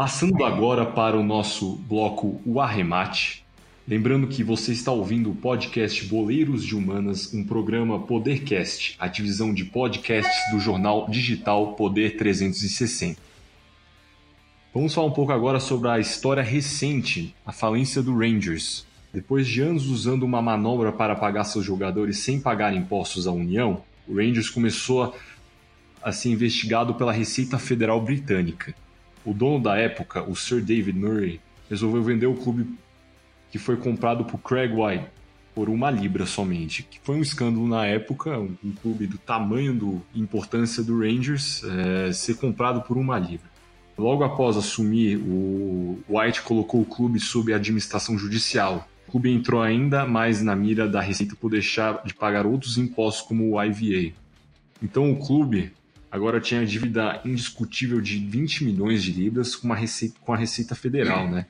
Passando 0.00 0.42
agora 0.46 0.86
para 0.86 1.18
o 1.18 1.22
nosso 1.22 1.76
bloco 1.76 2.40
O 2.46 2.58
Arremate. 2.58 3.44
Lembrando 3.86 4.28
que 4.28 4.42
você 4.42 4.72
está 4.72 4.90
ouvindo 4.90 5.30
o 5.30 5.34
podcast 5.34 6.06
Boleiros 6.06 6.64
de 6.64 6.74
Humanas, 6.74 7.34
um 7.34 7.44
programa 7.44 7.98
Podercast, 7.98 8.96
a 8.98 9.06
divisão 9.06 9.52
de 9.52 9.66
podcasts 9.66 10.50
do 10.52 10.58
jornal 10.58 11.06
digital 11.10 11.74
Poder 11.74 12.16
360. 12.16 13.20
Vamos 14.72 14.94
falar 14.94 15.06
um 15.06 15.12
pouco 15.12 15.32
agora 15.32 15.60
sobre 15.60 15.90
a 15.90 15.98
história 15.98 16.42
recente, 16.42 17.34
a 17.44 17.52
falência 17.52 18.02
do 18.02 18.16
Rangers. 18.16 18.86
Depois 19.12 19.46
de 19.46 19.60
anos 19.60 19.86
usando 19.86 20.22
uma 20.22 20.40
manobra 20.40 20.92
para 20.92 21.14
pagar 21.14 21.44
seus 21.44 21.66
jogadores 21.66 22.20
sem 22.20 22.40
pagar 22.40 22.74
impostos 22.74 23.26
à 23.26 23.32
União, 23.32 23.82
o 24.08 24.16
Rangers 24.16 24.48
começou 24.48 25.02
a, 25.02 25.12
a 26.02 26.10
ser 26.10 26.30
investigado 26.30 26.94
pela 26.94 27.12
Receita 27.12 27.58
Federal 27.58 28.00
Britânica. 28.00 28.74
O 29.24 29.34
dono 29.34 29.62
da 29.62 29.76
época, 29.76 30.22
o 30.22 30.34
Sir 30.34 30.62
David 30.62 30.98
Murray, 30.98 31.40
resolveu 31.68 32.02
vender 32.02 32.26
o 32.26 32.34
clube 32.34 32.78
que 33.50 33.58
foi 33.58 33.76
comprado 33.76 34.24
por 34.24 34.38
Craig 34.38 34.72
White 34.72 35.06
por 35.54 35.68
uma 35.68 35.90
libra 35.90 36.26
somente, 36.26 36.82
que 36.84 37.00
foi 37.02 37.16
um 37.16 37.22
escândalo 37.22 37.66
na 37.66 37.84
época, 37.84 38.38
um, 38.38 38.72
clube 38.80 39.06
do 39.06 39.18
tamanho 39.18 39.74
do 39.74 40.02
importância 40.14 40.82
do 40.82 41.00
Rangers 41.00 41.62
é, 41.64 42.12
ser 42.12 42.36
comprado 42.36 42.82
por 42.82 42.96
uma 42.96 43.18
libra. 43.18 43.50
Logo 43.98 44.24
após 44.24 44.56
assumir, 44.56 45.16
o 45.16 45.98
White 46.08 46.42
colocou 46.42 46.80
o 46.80 46.86
clube 46.86 47.20
sob 47.20 47.52
administração 47.52 48.16
judicial. 48.16 48.88
O 49.06 49.10
clube 49.10 49.30
entrou 49.30 49.60
ainda 49.60 50.06
mais 50.06 50.40
na 50.40 50.56
mira 50.56 50.88
da 50.88 51.00
Receita 51.00 51.36
por 51.36 51.50
deixar 51.50 52.02
de 52.04 52.14
pagar 52.14 52.46
outros 52.46 52.78
impostos 52.78 53.26
como 53.26 53.50
o 53.50 53.62
IVA. 53.62 54.14
Então 54.82 55.10
o 55.10 55.16
clube 55.16 55.72
agora 56.10 56.40
tinha 56.40 56.64
dívida 56.66 57.20
indiscutível 57.24 58.00
de 58.00 58.18
20 58.18 58.64
milhões 58.64 59.02
de 59.02 59.12
libras 59.12 59.54
com, 59.54 59.72
a 59.72 59.76
Receita, 59.76 60.16
com 60.20 60.32
a 60.32 60.36
Receita 60.36 60.74
Federal, 60.74 61.28
né? 61.28 61.46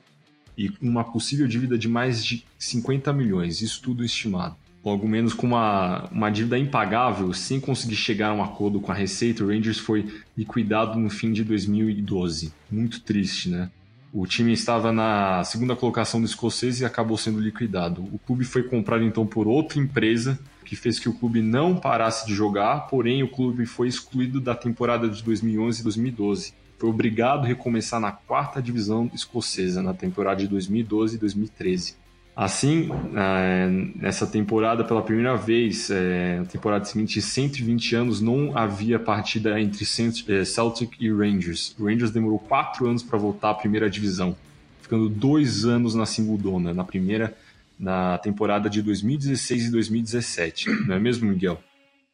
e 0.57 0.71
uma 0.81 1.03
possível 1.03 1.47
dívida 1.47 1.77
de 1.77 1.87
mais 1.87 2.23
de 2.23 2.45
50 2.57 3.11
milhões, 3.13 3.61
isso 3.61 3.81
tudo 3.81 4.03
estimado. 4.03 4.55
Logo 4.83 5.07
menos 5.07 5.33
com 5.33 5.47
uma, 5.47 6.09
uma 6.11 6.29
dívida 6.29 6.57
impagável, 6.57 7.33
sem 7.33 7.59
conseguir 7.59 7.95
chegar 7.95 8.29
a 8.29 8.33
um 8.33 8.43
acordo 8.43 8.79
com 8.79 8.91
a 8.91 8.95
Receita, 8.95 9.43
o 9.43 9.47
Rangers 9.47 9.77
foi 9.77 10.11
liquidado 10.35 10.99
no 10.99 11.09
fim 11.09 11.31
de 11.31 11.43
2012. 11.43 12.51
Muito 12.69 12.99
triste, 13.01 13.49
né? 13.49 13.69
O 14.11 14.25
time 14.25 14.51
estava 14.51 14.91
na 14.91 15.43
segunda 15.43 15.75
colocação 15.75 16.19
do 16.19 16.25
escocês 16.25 16.81
e 16.81 16.85
acabou 16.85 17.15
sendo 17.15 17.39
liquidado. 17.39 18.01
O 18.11 18.19
clube 18.19 18.43
foi 18.43 18.63
comprado 18.63 19.03
então 19.03 19.25
por 19.25 19.47
outra 19.47 19.79
empresa, 19.79 20.37
que 20.65 20.75
fez 20.75 20.99
que 20.99 21.09
o 21.09 21.13
clube 21.13 21.41
não 21.41 21.75
parasse 21.75 22.25
de 22.25 22.33
jogar, 22.33 22.87
porém 22.87 23.23
o 23.23 23.27
clube 23.27 23.65
foi 23.65 23.87
excluído 23.87 24.39
da 24.39 24.55
temporada 24.55 25.09
de 25.09 25.23
2011 25.23 25.81
e 25.81 25.83
2012. 25.83 26.53
Foi 26.77 26.89
obrigado 26.89 27.43
a 27.43 27.47
recomeçar 27.47 27.99
na 27.99 28.11
quarta 28.11 28.61
divisão 28.61 29.09
escocesa 29.13 29.83
na 29.83 29.93
temporada 29.93 30.41
de 30.41 30.47
2012 30.47 31.15
e 31.15 31.19
2013. 31.19 32.01
Assim, 32.35 32.89
é, 33.15 33.67
nessa 33.95 34.25
temporada, 34.25 34.83
pela 34.83 35.01
primeira 35.01 35.35
vez, 35.35 35.91
é, 35.91 36.39
na 36.39 36.45
temporada 36.45 36.85
seguinte, 36.85 37.21
120 37.21 37.95
anos, 37.95 38.21
não 38.21 38.57
havia 38.57 38.97
partida 38.97 39.59
entre 39.59 39.83
é, 39.83 40.45
Celtic 40.45 40.95
e 40.99 41.11
Rangers. 41.11 41.75
O 41.77 41.85
Rangers 41.85 42.09
demorou 42.09 42.39
quatro 42.39 42.87
anos 42.87 43.03
para 43.03 43.19
voltar 43.19 43.51
à 43.51 43.53
primeira 43.53 43.89
divisão, 43.89 44.35
ficando 44.81 45.09
dois 45.09 45.65
anos 45.65 45.93
na 45.93 46.05
Singledona, 46.05 46.73
na 46.73 46.85
primeira, 46.85 47.37
na 47.81 48.19
temporada 48.19 48.69
de 48.69 48.79
2016 48.83 49.65
e 49.65 49.71
2017. 49.71 50.69
Não 50.87 50.95
é 50.95 50.99
mesmo, 50.99 51.27
Miguel? 51.27 51.59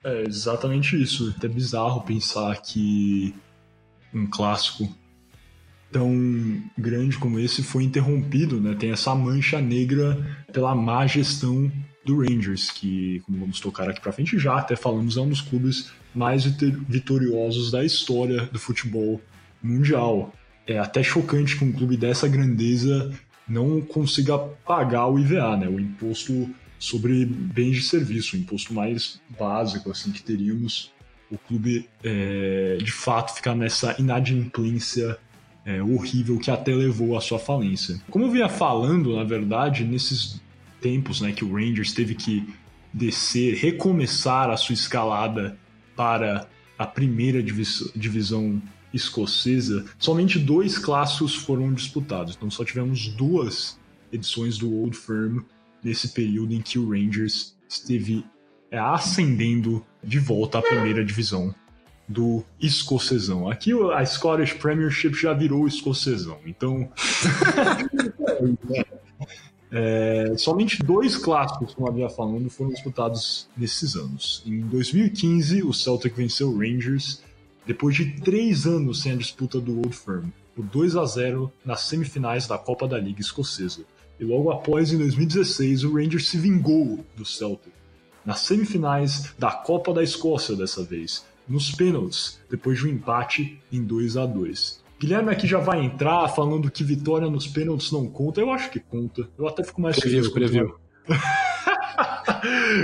É 0.02 0.24
exatamente 0.26 1.00
isso. 1.00 1.36
É 1.44 1.48
bizarro 1.48 2.02
pensar 2.02 2.56
que 2.62 3.36
um 4.14 4.26
clássico 4.26 4.88
tão 5.92 6.64
grande 6.78 7.18
como 7.18 7.38
esse 7.38 7.62
foi 7.62 7.84
interrompido, 7.84 8.62
né? 8.62 8.76
Tem 8.76 8.92
essa 8.92 9.14
mancha 9.14 9.60
negra 9.60 10.18
pela 10.54 10.74
má 10.74 11.06
gestão 11.06 11.70
do 12.06 12.22
Rangers, 12.22 12.72
que, 12.72 13.22
como 13.26 13.40
vamos 13.40 13.60
tocar 13.60 13.90
aqui 13.90 14.00
para 14.00 14.14
frente 14.14 14.40
já, 14.40 14.58
até 14.58 14.78
falamos, 14.78 15.18
é 15.18 15.22
um 15.22 15.28
dos 15.28 15.42
clubes 15.42 15.92
mais 16.16 16.46
vitoriosos 16.46 17.70
da 17.72 17.84
história 17.84 18.46
do 18.46 18.58
futebol 18.58 19.22
mundial. 19.62 20.34
É 20.66 20.80
até 20.80 21.04
chocante 21.04 21.58
que 21.58 21.66
um 21.66 21.74
clube 21.74 21.98
dessa 21.98 22.28
grandeza 22.28 23.14
não 23.48 23.82
consiga 23.82 24.38
pagar 24.38 25.08
o 25.08 25.20
IVA, 25.20 25.58
né? 25.58 25.68
O 25.68 25.80
imposto 25.80 26.50
sobre 26.80 27.26
bens 27.26 27.78
de 27.78 27.84
serviço, 27.84 28.36
o 28.36 28.40
imposto 28.40 28.74
mais 28.74 29.20
básico 29.40 29.92
assim 29.92 30.12
que 30.12 30.22
teríamos. 30.22 30.92
O 31.30 31.38
clube, 31.38 31.90
é, 32.04 32.78
de 32.82 32.92
fato, 32.92 33.36
ficar 33.36 33.56
nessa 33.56 33.96
inadimplência 34.00 35.18
é, 35.66 35.82
horrível 35.82 36.40
que 36.40 36.50
até 36.50 36.74
levou 36.74 37.18
à 37.18 37.22
sua 37.22 37.38
falência. 37.38 38.02
Como 38.10 38.26
eu 38.26 38.32
vinha 38.32 38.48
falando, 38.48 39.16
na 39.16 39.26
verdade, 39.26 39.84
nesses 39.84 40.42
tempos 40.80 41.20
né, 41.20 41.34
que 41.34 41.44
o 41.44 41.54
Rangers 41.54 41.92
teve 41.92 42.16
que 42.16 42.48
descer, 42.94 43.56
recomeçar 43.56 44.50
a 44.50 44.56
sua 44.56 44.74
escalada 44.74 45.58
para 45.96 46.48
a 46.78 46.86
primeira 46.86 47.44
divisão 47.44 48.62
escocesa, 48.94 49.86
somente 50.00 50.40
dois 50.40 50.78
clássicos 50.78 51.36
foram 51.36 51.74
disputados. 51.74 52.36
Então 52.36 52.50
só 52.50 52.64
tivemos 52.64 53.08
duas 53.10 53.80
edições 54.12 54.58
do 54.58 54.74
Old 54.74 54.96
Firm 54.96 55.40
nesse 55.84 56.10
período 56.10 56.54
em 56.54 56.62
que 56.62 56.80
o 56.80 56.90
Rangers 56.90 57.56
esteve 57.70 58.26
é, 58.72 58.78
ascendendo 58.78 59.86
de 60.04 60.20
volta 60.20 60.60
à 60.60 60.62
primeira 60.62 61.04
divisão 61.04 61.54
do 62.08 62.44
escocesão. 62.60 63.50
Aqui 63.50 63.72
a 63.94 64.06
Scottish 64.06 64.54
Premiership 64.54 65.14
já 65.14 65.34
virou 65.34 65.68
escocesão, 65.68 66.40
então. 66.46 66.90
é, 69.70 70.34
somente 70.38 70.82
dois 70.82 71.18
clássicos, 71.18 71.74
como 71.74 71.90
havia 71.90 72.10
falando, 72.10 72.50
foram 72.50 72.72
disputados 72.72 73.50
nesses 73.58 73.96
anos. 73.96 74.42
Em 74.46 74.62
2015, 74.62 75.64
o 75.64 75.74
Celtic 75.74 76.16
venceu 76.16 76.50
o 76.50 76.58
Rangers 76.58 77.22
depois 77.68 77.96
de 77.96 78.22
três 78.22 78.66
anos 78.66 79.02
sem 79.02 79.12
a 79.12 79.16
disputa 79.16 79.60
do 79.60 79.76
Old 79.76 79.96
Firm, 79.96 80.30
por 80.56 80.66
2 80.66 80.96
a 80.96 81.06
0 81.06 81.52
nas 81.66 81.82
semifinais 81.82 82.48
da 82.48 82.58
Copa 82.58 82.88
da 82.88 82.98
Liga 82.98 83.20
Escocesa. 83.20 83.82
E 84.18 84.24
logo 84.24 84.50
após, 84.50 84.92
em 84.92 84.98
2016, 84.98 85.84
o 85.84 85.94
Rangers 85.94 86.30
se 86.30 86.38
vingou 86.38 87.06
do 87.16 87.26
Celtic, 87.26 87.74
nas 88.26 88.40
semifinais 88.40 89.34
da 89.38 89.52
Copa 89.52 89.94
da 89.94 90.02
Escócia 90.02 90.56
dessa 90.56 90.84
vez, 90.84 91.26
nos 91.48 91.72
pênaltis, 91.72 92.40
depois 92.50 92.80
de 92.80 92.86
um 92.86 92.90
empate 92.90 93.60
em 93.72 93.84
2 93.84 94.18
a 94.18 94.26
2 94.26 94.88
Guilherme 95.00 95.30
aqui 95.30 95.46
já 95.46 95.60
vai 95.60 95.86
entrar 95.86 96.28
falando 96.30 96.72
que 96.72 96.84
vitória 96.84 97.30
nos 97.30 97.48
pênaltis 97.48 97.92
não 97.92 98.08
conta. 98.08 98.42
Eu 98.42 98.52
acho 98.52 98.72
que 98.72 98.80
conta. 98.80 99.30
Eu 99.38 99.48
até 99.48 99.64
fico 99.64 99.80
mais 99.80 99.96
feliz. 99.96 100.28
Previu, 100.30 100.76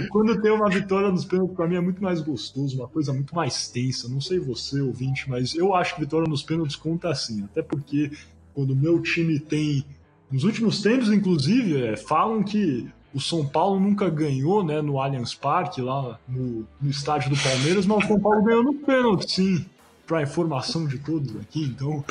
Quando 0.10 0.42
tem 0.42 0.52
uma 0.52 0.70
vitória 0.70 1.10
nos 1.10 1.26
pênaltis, 1.26 1.56
para 1.56 1.68
mim 1.68 1.76
é 1.76 1.82
muito 1.82 2.02
mais 2.02 2.22
gostoso, 2.22 2.78
uma 2.78 2.88
coisa 2.88 3.13
muito 3.13 3.36
mais 3.36 3.68
tensa. 3.70 4.08
Não 4.08 4.22
sei 4.22 4.39
você, 4.39 4.82
ouvinte, 4.82 5.30
mas 5.30 5.56
eu 5.56 5.74
acho 5.74 5.96
que 5.96 6.02
vitória 6.02 6.28
nos 6.28 6.44
pênaltis 6.44 6.76
conta 6.76 7.10
assim. 7.10 7.44
Até 7.44 7.62
porque 7.62 8.12
quando 8.54 8.72
o 8.72 8.76
meu 8.76 9.02
time 9.02 9.39
tem. 9.39 9.86
Nos 10.32 10.44
últimos 10.44 10.82
tempos, 10.82 11.12
inclusive, 11.12 11.82
é, 11.82 11.96
falam 11.96 12.44
que 12.44 12.89
o 13.13 13.20
São 13.20 13.46
Paulo 13.46 13.80
nunca 13.80 14.10
ganhou 14.10 14.63
né, 14.63 14.82
no 14.82 15.00
Allianz 15.00 15.36
Parque, 15.36 15.82
lá 15.82 16.20
no, 16.28 16.66
no 16.82 16.89
estádio 16.89 17.30
do 17.30 17.38
Palmeiras, 17.38 17.86
mas 17.86 18.04
o 18.04 18.08
São 18.08 18.20
Paulo 18.20 18.44
ganhou 18.44 18.63
no 18.63 18.74
pênalti, 18.74 19.32
sim. 19.32 19.66
Para 20.08 20.24
informação 20.24 20.86
de 20.86 20.98
todos 21.00 21.36
aqui, 21.38 21.63
então. 21.63 22.04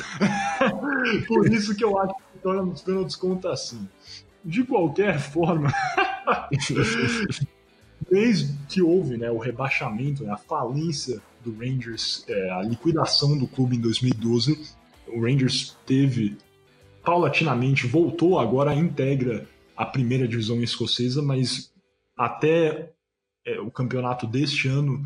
Por 1.27 1.51
isso 1.51 1.75
que 1.75 1.83
eu 1.83 1.99
acho 1.99 2.15
que 2.15 2.21
a 2.21 2.33
vitória 2.33 2.61
nos 2.63 2.81
pênaltis 2.81 3.15
conta 3.15 3.51
assim. 3.51 3.87
De 4.43 4.63
qualquer 4.63 5.19
forma, 5.19 5.71
desde 8.09 8.53
que 8.67 8.81
houve 8.81 9.17
né, 9.17 9.31
o 9.31 9.37
rebaixamento, 9.37 10.23
né, 10.23 10.31
a 10.31 10.37
falência 10.37 11.21
do 11.43 11.57
Rangers, 11.57 12.25
é, 12.27 12.49
a 12.51 12.61
liquidação 12.61 13.37
do 13.37 13.47
clube 13.47 13.77
em 13.77 13.79
2012, 13.79 14.75
o 15.07 15.21
Rangers 15.21 15.77
teve 15.85 16.37
paulatinamente 17.03 17.85
voltou 17.85 18.39
agora 18.39 18.73
integra 18.73 19.47
a 19.75 19.85
primeira 19.85 20.27
divisão 20.27 20.61
escocesa, 20.61 21.21
mas 21.21 21.71
até 22.17 22.91
é, 23.45 23.59
o 23.59 23.69
campeonato 23.69 24.25
deste 24.25 24.67
ano, 24.67 25.03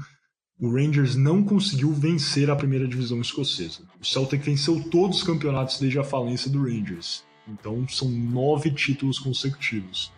o 0.59 0.69
Rangers 0.69 1.15
não 1.15 1.43
conseguiu 1.43 1.91
vencer 1.93 2.49
a 2.49 2.55
primeira 2.55 2.87
divisão 2.87 3.21
escocesa. 3.21 3.81
O 3.99 4.05
Celtic 4.05 4.43
venceu 4.43 4.83
todos 4.89 5.17
os 5.17 5.23
campeonatos 5.23 5.79
desde 5.79 5.99
a 5.99 6.03
falência 6.03 6.49
do 6.49 6.63
Rangers. 6.63 7.23
Então 7.47 7.87
são 7.87 8.09
nove 8.09 8.71
títulos 8.71 9.19
consecutivos. 9.19 10.11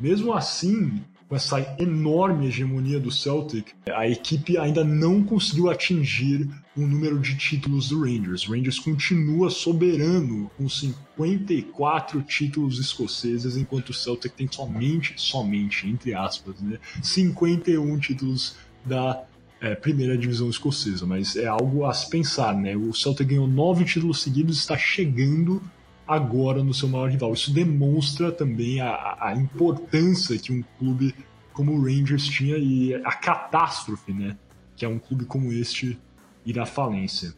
Mesmo 0.00 0.32
assim, 0.32 1.00
com 1.28 1.36
essa 1.36 1.76
enorme 1.78 2.48
hegemonia 2.48 3.00
do 3.00 3.10
Celtic, 3.10 3.68
a 3.90 4.06
equipe 4.06 4.58
ainda 4.58 4.84
não 4.84 5.22
conseguiu 5.22 5.70
atingir 5.70 6.46
o 6.76 6.80
número 6.80 7.18
de 7.18 7.36
títulos 7.38 7.88
do 7.88 8.02
Rangers. 8.02 8.46
O 8.46 8.52
Rangers 8.52 8.78
continua 8.78 9.48
soberano 9.48 10.50
com 10.58 10.68
54 10.68 12.20
títulos 12.22 12.78
escoceses, 12.78 13.56
enquanto 13.56 13.90
o 13.90 13.94
Celtic 13.94 14.34
tem 14.34 14.46
somente, 14.50 15.14
somente, 15.16 15.88
entre 15.88 16.12
aspas, 16.12 16.60
né, 16.60 16.78
51 17.02 17.98
títulos 17.98 18.56
da 18.84 19.24
é, 19.58 19.74
primeira 19.74 20.18
divisão 20.18 20.50
escocesa. 20.50 21.06
Mas 21.06 21.34
é 21.36 21.46
algo 21.46 21.86
a 21.86 21.94
se 21.94 22.10
pensar, 22.10 22.54
né? 22.54 22.76
O 22.76 22.92
Celtic 22.92 23.28
ganhou 23.28 23.46
nove 23.46 23.84
títulos 23.86 24.20
seguidos 24.20 24.58
está 24.58 24.76
chegando 24.76 25.62
agora 26.14 26.62
no 26.62 26.74
seu 26.74 26.88
maior 26.88 27.10
rival. 27.10 27.32
Isso 27.32 27.52
demonstra 27.52 28.30
também 28.30 28.80
a, 28.80 29.16
a 29.20 29.34
importância 29.34 30.38
que 30.38 30.52
um 30.52 30.62
clube 30.78 31.14
como 31.52 31.72
o 31.72 31.82
Rangers 31.82 32.24
tinha 32.26 32.56
e 32.56 32.94
a 32.94 33.12
catástrofe, 33.12 34.12
né? 34.12 34.36
Que 34.76 34.84
é 34.84 34.88
um 34.88 34.98
clube 34.98 35.24
como 35.24 35.52
este 35.52 35.98
ir 36.44 36.58
à 36.58 36.66
falência. 36.66 37.34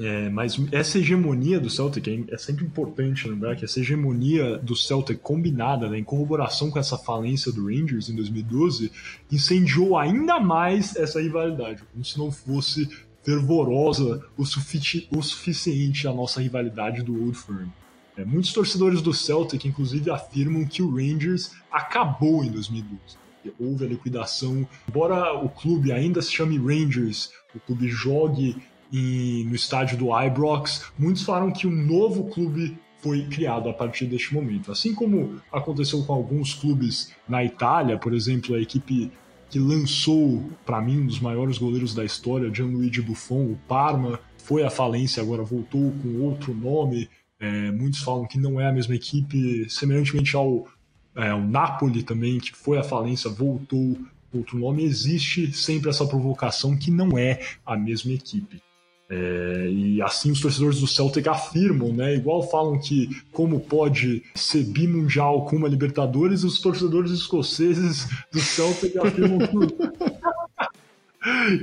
É, 0.00 0.28
mas 0.28 0.60
essa 0.72 0.98
hegemonia 0.98 1.60
do 1.60 1.70
Celtic 1.70 2.08
é, 2.08 2.34
é 2.34 2.38
sempre 2.38 2.64
importante 2.64 3.28
lembrar 3.28 3.54
que 3.54 3.64
essa 3.64 3.78
hegemonia 3.78 4.58
do 4.58 4.74
Celtic 4.74 5.20
combinada 5.20 5.88
né, 5.88 5.98
em 5.98 6.02
corroboração 6.02 6.72
com 6.72 6.78
essa 6.78 6.98
falência 6.98 7.52
do 7.52 7.66
Rangers 7.66 8.08
em 8.08 8.16
2012 8.16 8.90
incendiou 9.30 9.96
ainda 9.96 10.40
mais 10.40 10.96
essa 10.96 11.22
rivalidade, 11.22 11.84
como 11.92 12.04
se 12.04 12.18
não 12.18 12.32
fosse 12.32 12.88
fervorosa 13.26 14.24
o, 14.38 14.44
sufici 14.46 15.08
o 15.10 15.20
suficiente 15.20 16.06
a 16.06 16.12
nossa 16.12 16.40
rivalidade 16.40 17.02
do 17.02 17.20
Old 17.20 17.36
Firm. 17.36 17.68
É, 18.16 18.24
muitos 18.24 18.52
torcedores 18.52 19.02
do 19.02 19.12
Celtic, 19.12 19.64
inclusive, 19.66 20.08
afirmam 20.10 20.64
que 20.64 20.80
o 20.80 20.94
Rangers 20.94 21.50
acabou 21.70 22.44
em 22.44 22.50
2012. 22.50 23.18
Houve 23.58 23.84
a 23.84 23.88
liquidação. 23.88 24.66
Embora 24.88 25.34
o 25.34 25.48
clube 25.48 25.92
ainda 25.92 26.22
se 26.22 26.32
chame 26.32 26.56
Rangers, 26.56 27.32
o 27.54 27.58
clube 27.58 27.88
jogue 27.88 28.56
em, 28.92 29.44
no 29.44 29.56
estádio 29.56 29.98
do 29.98 30.06
Ibrox, 30.16 30.84
muitos 30.96 31.22
falaram 31.24 31.50
que 31.50 31.66
um 31.66 31.70
novo 31.70 32.24
clube 32.24 32.78
foi 32.98 33.26
criado 33.26 33.68
a 33.68 33.72
partir 33.72 34.06
deste 34.06 34.32
momento. 34.32 34.70
Assim 34.70 34.94
como 34.94 35.40
aconteceu 35.52 36.02
com 36.04 36.12
alguns 36.12 36.54
clubes 36.54 37.12
na 37.28 37.44
Itália, 37.44 37.98
por 37.98 38.14
exemplo, 38.14 38.54
a 38.54 38.60
equipe 38.60 39.12
que 39.50 39.58
lançou, 39.58 40.42
para 40.64 40.80
mim, 40.80 41.00
um 41.00 41.06
dos 41.06 41.20
maiores 41.20 41.58
goleiros 41.58 41.94
da 41.94 42.04
história, 42.04 42.52
Gianluigi 42.52 43.00
Buffon, 43.00 43.52
o 43.52 43.58
Parma, 43.68 44.18
foi 44.38 44.64
à 44.64 44.70
falência, 44.70 45.22
agora 45.22 45.42
voltou 45.42 45.92
com 46.02 46.20
outro 46.20 46.54
nome. 46.54 47.08
É, 47.38 47.70
muitos 47.70 48.00
falam 48.00 48.26
que 48.26 48.38
não 48.38 48.60
é 48.60 48.68
a 48.68 48.72
mesma 48.72 48.94
equipe, 48.94 49.68
semelhantemente 49.68 50.34
ao, 50.34 50.66
é, 51.14 51.30
ao 51.30 51.40
Napoli 51.40 52.02
também, 52.02 52.38
que 52.38 52.52
foi 52.56 52.78
à 52.78 52.82
falência, 52.82 53.30
voltou 53.30 53.98
outro 54.32 54.58
nome. 54.58 54.84
Existe 54.84 55.52
sempre 55.52 55.90
essa 55.90 56.06
provocação 56.06 56.76
que 56.76 56.90
não 56.90 57.18
é 57.18 57.40
a 57.64 57.76
mesma 57.76 58.12
equipe. 58.12 58.60
É, 59.08 59.68
e 59.70 60.02
assim 60.02 60.32
os 60.32 60.40
torcedores 60.40 60.80
do 60.80 60.86
Celtic 60.86 61.28
afirmam, 61.28 61.92
né? 61.92 62.16
Igual 62.16 62.48
falam 62.50 62.76
que 62.78 63.08
como 63.30 63.60
pode 63.60 64.24
ser 64.34 64.64
bimundial 64.64 65.44
com 65.44 65.56
uma 65.56 65.68
Libertadores, 65.68 66.42
os 66.42 66.60
torcedores 66.60 67.12
escoceses 67.12 68.08
do 68.32 68.40
Celtic 68.40 68.96
afirmam 68.98 69.38
que, 69.38 69.58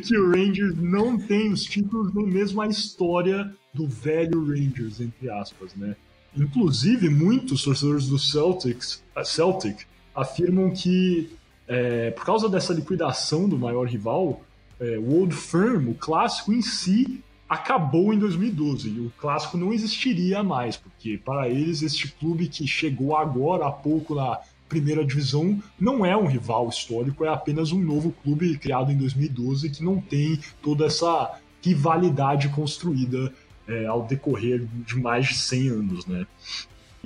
que 0.08 0.18
o 0.18 0.32
Rangers 0.32 0.78
não 0.78 1.18
tem 1.18 1.52
os 1.52 1.64
títulos 1.64 2.14
nem 2.14 2.26
mesmo 2.26 2.62
a 2.62 2.68
história 2.68 3.54
do 3.74 3.88
velho 3.88 4.46
Rangers, 4.46 5.02
entre 5.02 5.30
aspas, 5.30 5.76
né? 5.76 5.98
Inclusive, 6.36 7.10
muitos 7.10 7.64
torcedores 7.64 8.08
do 8.08 8.18
Celtics, 8.18 9.04
Celtic 9.26 9.86
afirmam 10.16 10.72
que 10.72 11.30
é, 11.68 12.12
por 12.12 12.26
causa 12.26 12.50
dessa 12.50 12.74
liquidação 12.74 13.48
do 13.48 13.58
maior 13.58 13.88
rival, 13.88 14.42
é, 14.80 14.98
o 14.98 15.20
Old 15.20 15.36
Firm, 15.36 15.90
o 15.90 15.96
clássico 15.96 16.54
em 16.54 16.62
si, 16.62 17.24
acabou 17.54 18.12
em 18.12 18.18
2012 18.18 18.90
e 18.90 19.00
o 19.00 19.14
clássico 19.18 19.58
não 19.58 19.72
existiria 19.72 20.44
mais, 20.44 20.76
porque 20.76 21.20
para 21.24 21.48
eles 21.48 21.84
este 21.84 22.08
clube 22.08 22.48
que 22.48 22.66
chegou 22.66 23.16
agora 23.16 23.68
há 23.68 23.72
pouco 23.72 24.16
na 24.16 24.40
primeira 24.68 25.06
divisão 25.06 25.62
não 25.80 26.04
é 26.04 26.18
um 26.18 26.26
rival 26.26 26.68
histórico, 26.68 27.24
é 27.24 27.30
apenas 27.30 27.72
um 27.72 27.80
novo 27.80 28.12
clube 28.24 28.58
criado 28.58 28.92
em 28.92 28.98
2012 28.98 29.70
que 29.70 29.84
não 29.84 30.02
tem 30.02 30.40
toda 30.64 30.86
essa 30.86 31.40
rivalidade 31.62 32.50
construída 32.50 33.32
é, 33.68 33.86
ao 33.86 34.04
decorrer 34.04 34.66
de 34.86 34.96
mais 35.00 35.28
de 35.28 35.36
100 35.36 35.68
anos, 35.70 36.06
né? 36.08 36.26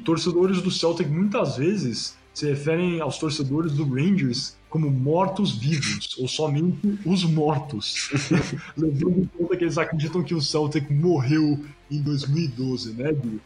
Torcedores 0.05 0.62
do 0.62 0.71
Celtic 0.71 1.10
muitas 1.10 1.57
vezes 1.57 2.17
se 2.38 2.45
referem 2.45 3.02
aos 3.02 3.17
torcedores 3.17 3.71
do 3.71 3.84
Rangers 3.84 4.56
como 4.69 4.91
mortos-vivos, 4.91 6.15
ou 6.19 6.28
somente 6.28 7.00
os 7.04 7.23
mortos, 7.23 8.12
levando 8.78 9.21
em 9.21 9.26
conta 9.26 9.58
que 9.58 9.63
eles 9.63 9.80
acreditam 9.80 10.21
que 10.21 10.36
o 10.36 10.41
Celtic 10.41 10.88
morreu 10.91 11.60
em 11.89 12.00
2012, 12.00 12.93
né, 12.93 13.12
Gui? 13.12 13.41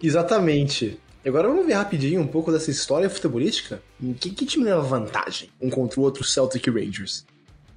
Exatamente. 0.00 0.96
Agora 1.26 1.48
vamos 1.48 1.66
ver 1.66 1.72
rapidinho 1.72 2.20
um 2.20 2.26
pouco 2.26 2.52
dessa 2.52 2.70
história 2.70 3.10
futebolística. 3.10 3.82
Em 4.00 4.12
que, 4.12 4.30
que 4.30 4.46
time 4.46 4.66
leva 4.66 4.82
vantagem 4.82 5.48
um 5.60 5.68
contra 5.68 5.98
o 5.98 6.04
outro 6.04 6.22
Celtic 6.22 6.64
Rangers? 6.68 7.26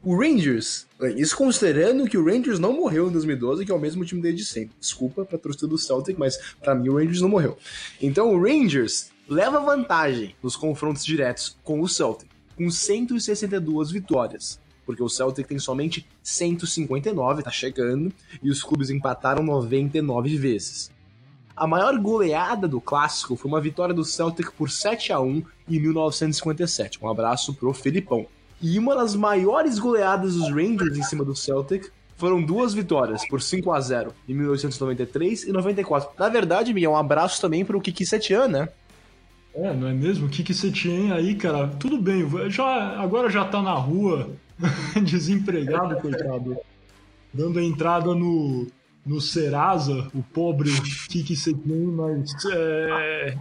O 0.04 0.15
Rangers, 0.15 0.86
isso 1.15 1.36
considerando 1.36 2.08
que 2.08 2.15
o 2.15 2.24
Rangers 2.24 2.60
não 2.60 2.74
morreu 2.74 3.10
em 3.10 3.12
2012, 3.12 3.65
que 3.65 3.72
é 3.72 3.76
o 3.76 3.80
mesmo 3.80 4.06
time 4.06 4.22
desde 4.22 4.46
sempre. 4.46 4.76
Desculpa 4.80 5.26
pra 5.26 5.39
torcida 5.39 5.65
do 5.65 5.80
Celtic, 5.80 6.15
mas 6.15 6.38
para 6.62 6.76
mim 6.76 6.89
o 6.89 6.98
Rangers 6.98 7.22
não 7.22 7.30
morreu. 7.30 7.58
Então 8.00 8.32
o 8.32 8.39
Rangers 8.39 9.14
leva 9.28 9.60
vantagem 9.60 10.36
nos 10.42 10.56
confrontos 10.56 11.04
diretos 11.04 11.58
com 11.64 11.82
o 11.82 11.90
Celtic, 11.90 12.30
com 12.56 12.70
162 12.70 13.92
vitórias, 13.92 14.60
porque 14.86 15.02
o 15.02 15.10
Celtic 15.10 15.48
tem 15.48 15.60
somente 15.60 16.08
159, 16.22 17.44
tá 17.44 17.52
chegando, 17.52 18.14
e 18.42 18.50
os 18.50 18.64
clubes 18.64 18.90
empataram 18.90 19.44
99 19.44 20.38
vezes. 20.38 20.92
A 21.56 21.66
maior 21.66 21.98
goleada 21.98 22.68
do 22.68 22.82
clássico 22.82 23.36
foi 23.36 23.50
uma 23.50 23.62
vitória 23.62 23.96
do 23.96 24.04
Celtic 24.04 24.52
por 24.52 24.70
7 24.70 25.14
a 25.14 25.20
1 25.20 25.44
em 25.70 25.80
1957. 25.80 27.00
Um 27.02 27.10
abraço 27.10 27.54
pro 27.54 27.74
Felipão. 27.74 28.28
E 28.62 28.78
uma 28.78 28.96
das 28.96 29.16
maiores 29.16 29.80
goleadas 29.80 30.36
dos 30.36 30.50
Rangers 30.50 30.98
em 30.98 31.04
cima 31.04 31.24
do 31.24 31.36
Celtic 31.36 31.90
foram 32.18 32.42
duas 32.42 32.74
vitórias 32.74 33.26
por 33.28 33.42
5 33.42 33.72
a 33.72 33.80
0 33.80 34.14
em 34.28 34.34
1993 34.34 35.46
e 35.46 35.52
94. 35.52 36.10
Na 36.18 36.30
verdade, 36.30 36.74
Miguel, 36.74 36.92
um 36.92 36.98
abraço 36.98 37.40
também 37.40 37.64
pro 37.64 37.82
Kiki 37.82 38.06
Setian, 38.06 38.48
né? 38.48 38.70
É, 39.56 39.74
não 39.74 39.88
é 39.88 39.94
mesmo? 39.94 40.28
O 40.28 40.30
que, 40.30 40.44
que 40.44 40.54
você 40.54 40.70
tinha 40.70 41.15
aí, 41.15 41.34
cara? 41.36 41.68
Tudo 41.68 41.98
bem, 41.98 42.28
já, 42.50 43.00
agora 43.00 43.30
já 43.30 43.46
tá 43.46 43.62
na 43.62 43.74
rua, 43.74 44.36
desempregado, 45.02 45.96
coitado. 46.02 46.58
Dando 47.34 47.60
a 47.60 47.63
entrada 47.63 48.13
no, 48.13 48.68
no 49.06 49.22
Serasa, 49.22 50.10
o 50.13 50.22
pobre 50.22 50.70
Kiki 51.10 51.36
Sequin, 51.36 51.86
mas 51.86 52.34
é, 52.52 53.38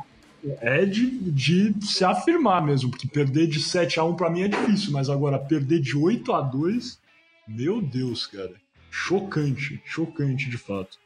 é 0.60 0.84
de, 0.84 1.10
de 1.32 1.74
se 1.84 2.04
afirmar 2.04 2.64
mesmo, 2.64 2.90
porque 2.90 3.08
perder 3.08 3.48
de 3.48 3.60
7 3.60 3.98
a 3.98 4.04
1 4.04 4.14
para 4.14 4.30
mim 4.30 4.42
é 4.42 4.48
difícil, 4.48 4.92
mas 4.92 5.10
agora 5.10 5.38
perder 5.38 5.80
de 5.80 5.96
8 5.96 6.32
a 6.32 6.40
2 6.40 7.02
meu 7.46 7.82
Deus, 7.82 8.26
cara. 8.26 8.54
Chocante, 8.90 9.80
chocante 9.84 10.48
de 10.48 10.56
fato. 10.56 10.98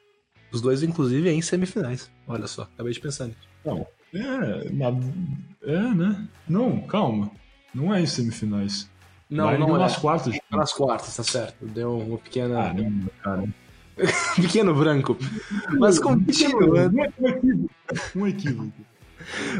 Os 0.52 0.60
dois, 0.60 0.82
inclusive, 0.82 1.28
em 1.28 1.42
semifinais. 1.42 2.10
Olha 2.26 2.46
só, 2.46 2.62
acabei 2.62 2.92
de 2.92 3.00
pensar 3.00 3.26
nisso. 3.26 3.48
Não, 3.64 3.86
é, 4.14 4.70
na, 4.70 4.88
é, 5.62 5.94
né? 5.94 6.28
Não, 6.48 6.80
calma. 6.82 7.30
Não 7.74 7.94
é 7.94 8.00
em 8.00 8.06
semifinais. 8.06 8.90
Não, 9.28 9.58
não 9.58 9.76
é. 9.76 9.78
nas 9.78 9.96
quartas. 9.96 10.38
Nas 10.50 10.72
quartas, 10.72 11.16
tá 11.16 11.22
certo. 11.22 11.66
Deu 11.66 11.98
uma 11.98 12.18
pequena. 12.18 12.54
Caramba, 12.54 13.10
cara. 13.22 13.44
Pequeno 14.36 14.74
branco. 14.74 15.18
Mas 15.78 15.98
continuando. 15.98 16.96
Um 16.96 17.04
equívoco. 17.04 17.70
Um 18.16 18.26
equívoco. 18.26 18.72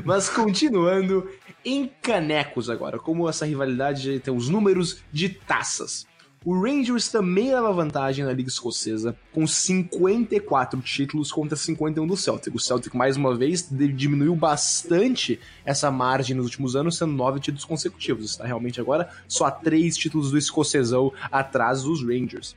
Mas 0.05 0.29
continuando 0.29 1.29
em 1.65 1.91
canecos 2.01 2.71
agora, 2.71 2.99
como 2.99 3.29
essa 3.29 3.45
rivalidade 3.45 4.21
tem 4.21 4.35
os 4.35 4.49
números 4.49 5.03
de 5.13 5.29
taças. 5.29 6.07
O 6.49 6.59
Rangers 6.63 7.11
também 7.11 7.53
leva 7.53 7.71
vantagem 7.75 8.25
na 8.25 8.33
Liga 8.33 8.49
Escocesa, 8.49 9.15
com 9.35 9.47
54 9.47 10.81
títulos 10.81 11.31
contra 11.31 11.55
51 11.55 12.07
do 12.07 12.17
Celtic. 12.17 12.55
O 12.55 12.59
Celtic, 12.59 12.95
mais 12.95 13.19
uma 13.19 13.37
vez, 13.37 13.69
diminuiu 13.71 14.35
bastante 14.35 15.39
essa 15.63 15.91
margem 15.91 16.35
nos 16.35 16.47
últimos 16.47 16.75
anos, 16.75 16.97
sendo 16.97 17.13
nove 17.13 17.39
títulos 17.39 17.67
consecutivos. 17.67 18.31
Está 18.31 18.47
realmente 18.47 18.81
agora 18.81 19.11
só 19.29 19.51
três 19.51 19.95
títulos 19.95 20.31
do 20.31 20.39
escocesão 20.39 21.13
atrás 21.31 21.83
dos 21.83 22.03
Rangers. 22.03 22.57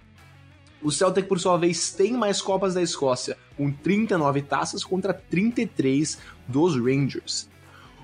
O 0.82 0.90
Celtic, 0.90 1.28
por 1.28 1.38
sua 1.38 1.58
vez, 1.58 1.92
tem 1.92 2.14
mais 2.14 2.42
Copas 2.42 2.74
da 2.74 2.82
Escócia, 2.82 3.38
com 3.58 3.70
39 3.74 4.42
taças 4.44 4.86
contra 4.86 5.14
33 5.14 6.18
dos 6.48 6.78
Rangers. 6.78 7.51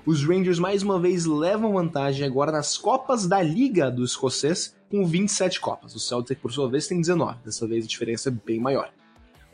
Os 0.08 0.24
Rangers 0.24 0.58
mais 0.58 0.82
uma 0.82 0.98
vez 0.98 1.26
levam 1.26 1.74
vantagem 1.74 2.26
agora 2.26 2.50
nas 2.50 2.78
Copas 2.78 3.26
da 3.26 3.42
Liga 3.42 3.90
do 3.90 4.02
Escocês, 4.02 4.74
com 4.90 5.04
27 5.04 5.60
Copas. 5.60 5.94
O 5.94 6.00
Celtic, 6.00 6.40
por 6.40 6.50
sua 6.50 6.66
vez, 6.66 6.86
tem 6.86 6.98
19. 6.98 7.40
Dessa 7.44 7.66
vez 7.66 7.84
a 7.84 7.88
diferença 7.88 8.30
é 8.30 8.32
bem 8.32 8.58
maior. 8.58 8.90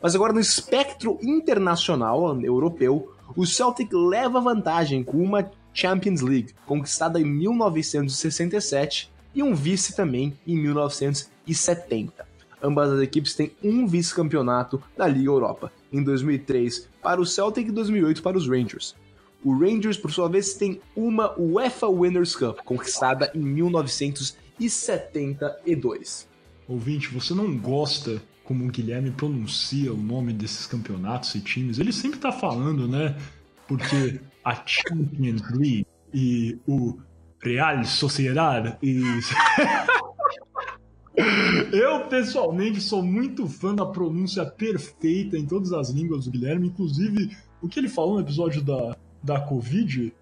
Mas 0.01 0.15
agora 0.15 0.31
no 0.31 0.39
espectro 0.39 1.19
internacional 1.21 2.41
europeu, 2.41 3.11
o 3.35 3.45
Celtic 3.45 3.91
leva 3.91 4.39
vantagem 4.39 5.03
com 5.03 5.17
uma 5.17 5.51
Champions 5.73 6.21
League, 6.21 6.53
conquistada 6.65 7.19
em 7.19 7.25
1967, 7.25 9.11
e 9.35 9.43
um 9.43 9.53
vice 9.53 9.93
também 9.93 10.39
em 10.47 10.55
1970. 10.55 12.25
Ambas 12.63 12.93
as 12.93 13.01
equipes 13.01 13.35
têm 13.35 13.51
um 13.61 13.85
vice-campeonato 13.85 14.81
da 14.95 15.05
Liga 15.05 15.31
Europa, 15.31 15.69
em 15.91 16.01
2003 16.01 16.87
para 17.03 17.19
o 17.19 17.25
Celtic 17.25 17.67
e 17.67 17.71
2008 17.73 18.23
para 18.23 18.37
os 18.37 18.47
Rangers. 18.47 18.95
O 19.45 19.55
Rangers, 19.55 19.95
por 19.95 20.11
sua 20.11 20.27
vez, 20.27 20.55
tem 20.55 20.81
uma 20.95 21.39
UEFA 21.39 21.87
Winners' 21.87 22.35
Cup, 22.35 22.57
conquistada 22.65 23.31
em 23.35 23.39
1972. 23.39 26.27
Ouvinte, 26.67 27.09
você 27.09 27.35
não 27.35 27.55
gosta 27.55 28.19
como 28.43 28.65
o 28.65 28.69
Guilherme 28.69 29.11
pronuncia 29.11 29.93
o 29.93 29.97
nome 29.97 30.33
desses 30.33 30.65
campeonatos 30.65 31.35
e 31.35 31.41
times? 31.41 31.77
Ele 31.77 31.93
sempre 31.93 32.17
tá 32.17 32.31
falando, 32.31 32.87
né? 32.87 33.15
Porque 33.67 34.19
a 34.43 34.55
Champions 34.65 35.43
League 35.51 35.85
e 36.11 36.57
o 36.67 36.97
Real 37.39 37.85
Sociedad 37.85 38.79
e... 38.81 38.99
Eu, 41.71 42.07
pessoalmente, 42.07 42.81
sou 42.81 43.03
muito 43.03 43.47
fã 43.47 43.75
da 43.75 43.85
pronúncia 43.85 44.43
perfeita 44.43 45.37
em 45.37 45.45
todas 45.45 45.71
as 45.71 45.91
línguas 45.91 46.25
do 46.25 46.31
Guilherme, 46.31 46.67
inclusive 46.67 47.29
o 47.61 47.69
que 47.69 47.79
ele 47.79 47.87
falou 47.87 48.15
no 48.15 48.21
episódio 48.21 48.63
da, 48.63 48.97
da 49.25 49.39
Covid, 49.39 50.13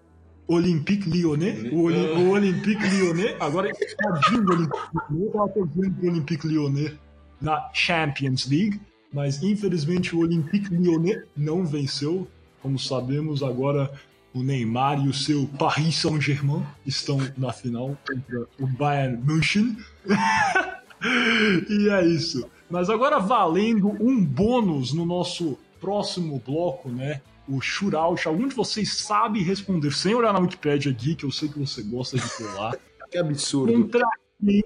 Olympique 0.48 1.08
Lyonnais, 1.08 1.72
o, 1.72 1.82
Oli, 1.82 1.96
o 1.96 2.30
Olympique 2.30 2.82
Lyonnais, 2.82 3.36
agora 3.40 3.70
tadinho 3.96 4.44
do 4.44 4.52
Olympique 4.52 4.82
Lyonnais, 5.10 5.32
tava 5.32 5.48
torcendo 5.48 5.94
pro 5.94 6.08
Olympique 6.08 6.46
Lyonnais 6.48 6.92
na 7.40 7.70
Champions 7.72 8.48
League, 8.48 8.80
mas 9.12 9.42
infelizmente 9.42 10.16
o 10.16 10.20
Olympique 10.20 10.74
Lyonnais 10.74 11.22
não 11.36 11.64
venceu. 11.64 12.26
Como 12.62 12.78
sabemos, 12.78 13.42
agora 13.42 13.92
o 14.32 14.42
Neymar 14.42 15.04
e 15.04 15.08
o 15.08 15.12
seu 15.12 15.46
Paris 15.58 15.96
Saint-Germain 15.96 16.64
estão 16.86 17.18
na 17.36 17.52
final 17.52 17.96
contra 18.06 18.46
o 18.58 18.66
Bayern 18.66 19.22
München. 19.22 19.76
e 21.68 21.90
é 21.90 22.06
isso. 22.06 22.48
Mas 22.70 22.88
agora 22.88 23.20
valendo 23.20 23.88
um 24.02 24.24
bônus 24.24 24.94
no 24.94 25.04
nosso 25.04 25.58
próximo 25.78 26.42
bloco, 26.44 26.88
né? 26.88 27.20
O 27.48 27.60
shootout. 27.60 28.26
Algum 28.26 28.48
de 28.48 28.54
vocês 28.54 28.92
sabe 28.92 29.42
responder 29.42 29.92
sem 29.92 30.14
olhar 30.14 30.32
na 30.32 30.40
Wikipedia 30.40 30.92
aqui, 30.92 31.14
que 31.14 31.24
eu 31.24 31.30
sei 31.30 31.48
que 31.48 31.58
você 31.58 31.82
gosta 31.82 32.16
de 32.16 32.30
colar. 32.36 32.76
que 33.10 33.18
absurdo. 33.18 33.72
Contra 33.72 34.06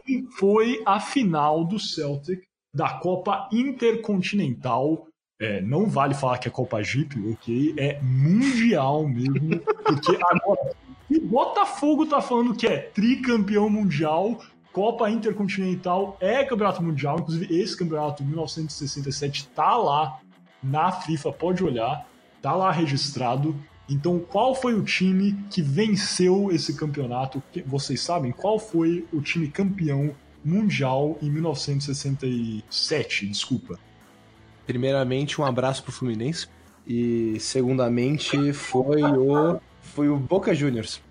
quem 0.05 0.27
foi 0.39 0.83
a 0.87 0.99
final 0.99 1.65
do 1.65 1.79
Celtic 1.79 2.43
da 2.75 2.95
Copa 2.95 3.49
Intercontinental 3.53 5.07
É, 5.41 5.61
não 5.61 5.87
vale 5.87 6.15
falar 6.15 6.39
que 6.39 6.49
é 6.49 6.51
Copa 6.51 6.83
Jeep, 6.83 7.15
ok? 7.31 7.75
É 7.79 8.01
mundial 8.03 9.07
mesmo. 9.07 9.61
Porque 9.87 10.19
agora, 10.21 10.77
se 11.07 11.21
Botafogo 11.21 12.07
tá 12.07 12.21
falando 12.21 12.57
que 12.57 12.67
é 12.67 12.79
tricampeão 12.79 13.71
mundial, 13.71 14.41
Copa 14.73 15.09
Intercontinental 15.09 16.17
é 16.21 16.45
campeonato 16.45 16.83
mundial. 16.83 17.21
Inclusive, 17.21 17.57
esse 17.57 17.77
campeonato 17.77 18.23
de 18.23 18.29
1967 18.29 19.49
tá 19.49 19.77
lá 19.77 20.21
na 20.63 20.91
FIFA, 20.91 21.33
pode 21.33 21.63
olhar, 21.63 22.05
tá 22.43 22.55
lá 22.55 22.71
registrado. 22.71 23.57
Então, 23.89 24.19
qual 24.19 24.55
foi 24.55 24.75
o 24.75 24.83
time 24.83 25.35
que 25.51 25.63
venceu 25.63 26.51
esse 26.53 26.75
campeonato? 26.75 27.43
Vocês 27.67 28.01
sabem 28.01 28.33
qual 28.33 28.59
foi 28.59 29.07
o 29.13 29.21
time 29.21 29.49
campeão 29.49 30.15
mundial 30.45 31.19
em 31.23 31.31
1967? 31.31 33.27
Desculpa. 33.27 33.79
Primeiramente, 34.67 35.41
um 35.41 35.45
abraço 35.45 35.83
pro 35.83 35.93
Fluminense. 35.93 36.47
E 36.87 37.39
segundamente 37.39 38.53
foi 38.55 39.03
o 39.03 39.61
foi 39.83 40.09
o 40.09 40.17
Boca 40.17 40.55
Juniors. 40.55 41.03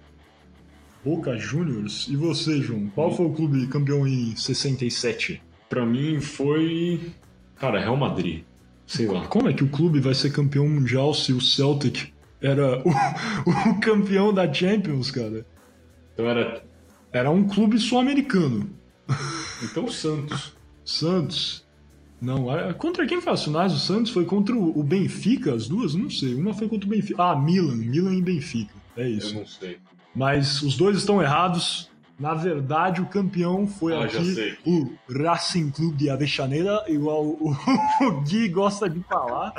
Boca 1.04 1.38
Juniors? 1.38 2.08
E 2.10 2.16
você, 2.16 2.62
João? 2.62 2.90
Qual 2.94 3.16
foi 3.16 3.26
o 3.26 3.34
clube 3.34 3.68
campeão 3.68 4.08
em 4.08 4.36
67? 4.36 5.42
Para 5.70 5.86
mim 5.86 6.20
foi, 6.20 7.12
cara, 7.56 7.80
Real 7.80 7.98
Madrid. 7.98 8.44
Sei 8.88 9.06
lá. 9.06 9.28
Como 9.28 9.50
é 9.50 9.54
que 9.54 9.64
o 9.64 9.70
clube 9.70 10.00
vai 10.00 10.16
ser 10.16 10.32
campeão 10.32 10.68
mundial 10.68 11.14
se 11.14 11.34
o 11.34 11.42
Celtic 11.42 12.14
era 12.42 12.80
o, 12.80 12.90
o 13.70 13.80
campeão 13.80 14.34
da 14.34 14.52
Champions, 14.52 15.12
cara? 15.12 15.46
Então 16.14 16.26
era 16.26 16.64
era 17.12 17.30
um 17.30 17.48
clube 17.48 17.80
sul-americano. 17.80 18.70
Então 19.64 19.86
o 19.86 19.92
Santos. 19.92 20.56
Santos. 20.84 21.66
Não, 22.20 22.48
contra 22.74 23.06
quem 23.06 23.22
foi 23.22 23.32
a 23.32 23.36
O 23.36 23.70
Santos 23.70 24.12
foi 24.12 24.26
contra 24.26 24.56
o 24.56 24.84
Benfica, 24.84 25.54
as 25.54 25.68
duas? 25.68 25.94
Não 25.94 26.10
sei. 26.10 26.34
Uma 26.34 26.54
foi 26.54 26.68
contra 26.68 26.88
o 26.88 26.90
Benfica. 26.90 27.22
Ah, 27.22 27.36
Milan. 27.36 27.76
Milan 27.76 28.16
e 28.16 28.22
Benfica. 28.22 28.74
É 28.96 29.08
isso. 29.08 29.34
Eu 29.34 29.40
não 29.40 29.46
sei. 29.46 29.78
Mas 30.16 30.62
os 30.62 30.76
dois 30.76 30.98
estão 30.98 31.22
errados. 31.22 31.90
Na 32.20 32.34
verdade, 32.34 33.00
o 33.00 33.06
campeão 33.06 33.68
foi 33.68 33.96
ah, 33.96 34.06
aqui 34.06 34.58
o 34.66 34.92
Racing 35.08 35.70
Clube 35.70 35.98
de 35.98 36.10
Avechaneira, 36.10 36.84
igual 36.88 37.26
o, 37.26 37.52
o, 38.02 38.22
Gui 38.22 38.50
gosta 38.50 38.90
de 38.90 39.00
falar. 39.02 39.54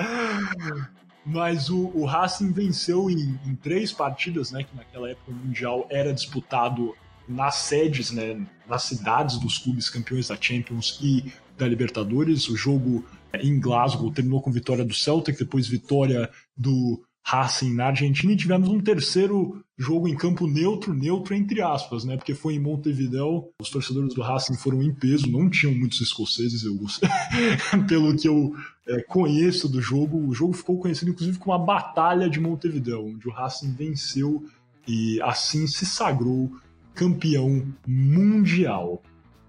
Mas 1.24 1.70
o, 1.70 1.90
o 1.94 2.04
Racing 2.04 2.50
venceu 2.50 3.08
em, 3.08 3.38
em, 3.46 3.54
três 3.54 3.92
partidas, 3.92 4.50
né? 4.50 4.64
Que 4.64 4.76
naquela 4.76 5.08
época 5.08 5.30
o 5.30 5.34
Mundial 5.34 5.86
era 5.88 6.12
disputado 6.12 6.96
nas 7.28 7.54
sedes, 7.56 8.10
né? 8.10 8.44
Nas 8.68 8.82
cidades 8.82 9.38
dos 9.38 9.58
clubes 9.58 9.88
campeões 9.88 10.26
da 10.26 10.36
Champions 10.40 10.98
e 11.00 11.32
da 11.56 11.68
Libertadores. 11.68 12.48
O 12.48 12.56
jogo 12.56 13.04
em 13.34 13.60
Glasgow 13.60 14.10
terminou 14.10 14.42
com 14.42 14.50
vitória 14.50 14.84
do 14.84 14.94
Celtic, 14.94 15.38
depois 15.38 15.68
vitória 15.68 16.28
do 16.56 17.04
Racing 17.28 17.74
na 17.74 17.88
Argentina 17.88 18.32
e 18.32 18.36
tivemos 18.36 18.70
um 18.70 18.80
terceiro 18.80 19.62
jogo 19.76 20.08
em 20.08 20.16
campo 20.16 20.46
neutro, 20.46 20.94
neutro 20.94 21.34
entre 21.34 21.60
aspas, 21.60 22.02
né? 22.02 22.16
Porque 22.16 22.34
foi 22.34 22.54
em 22.54 22.58
Montevideo, 22.58 23.50
os 23.60 23.68
torcedores 23.68 24.14
do 24.14 24.22
Racing 24.22 24.56
foram 24.56 24.82
em 24.82 24.94
peso, 24.94 25.30
não 25.30 25.50
tinham 25.50 25.74
muitos 25.74 26.00
escoceses, 26.00 26.64
eu 26.64 26.74
pelo 27.86 28.16
que 28.16 28.26
eu 28.26 28.54
é, 28.88 29.02
conheço 29.02 29.68
do 29.68 29.78
jogo, 29.78 30.26
o 30.26 30.34
jogo 30.34 30.54
ficou 30.54 30.78
conhecido 30.78 31.10
inclusive 31.10 31.38
como 31.38 31.52
a 31.52 31.58
Batalha 31.58 32.30
de 32.30 32.40
Montevideo, 32.40 33.04
onde 33.04 33.28
o 33.28 33.32
Racing 33.32 33.74
venceu 33.74 34.46
e 34.86 35.20
assim 35.20 35.66
se 35.66 35.84
sagrou 35.84 36.50
campeão 36.94 37.62
mundial. 37.86 39.02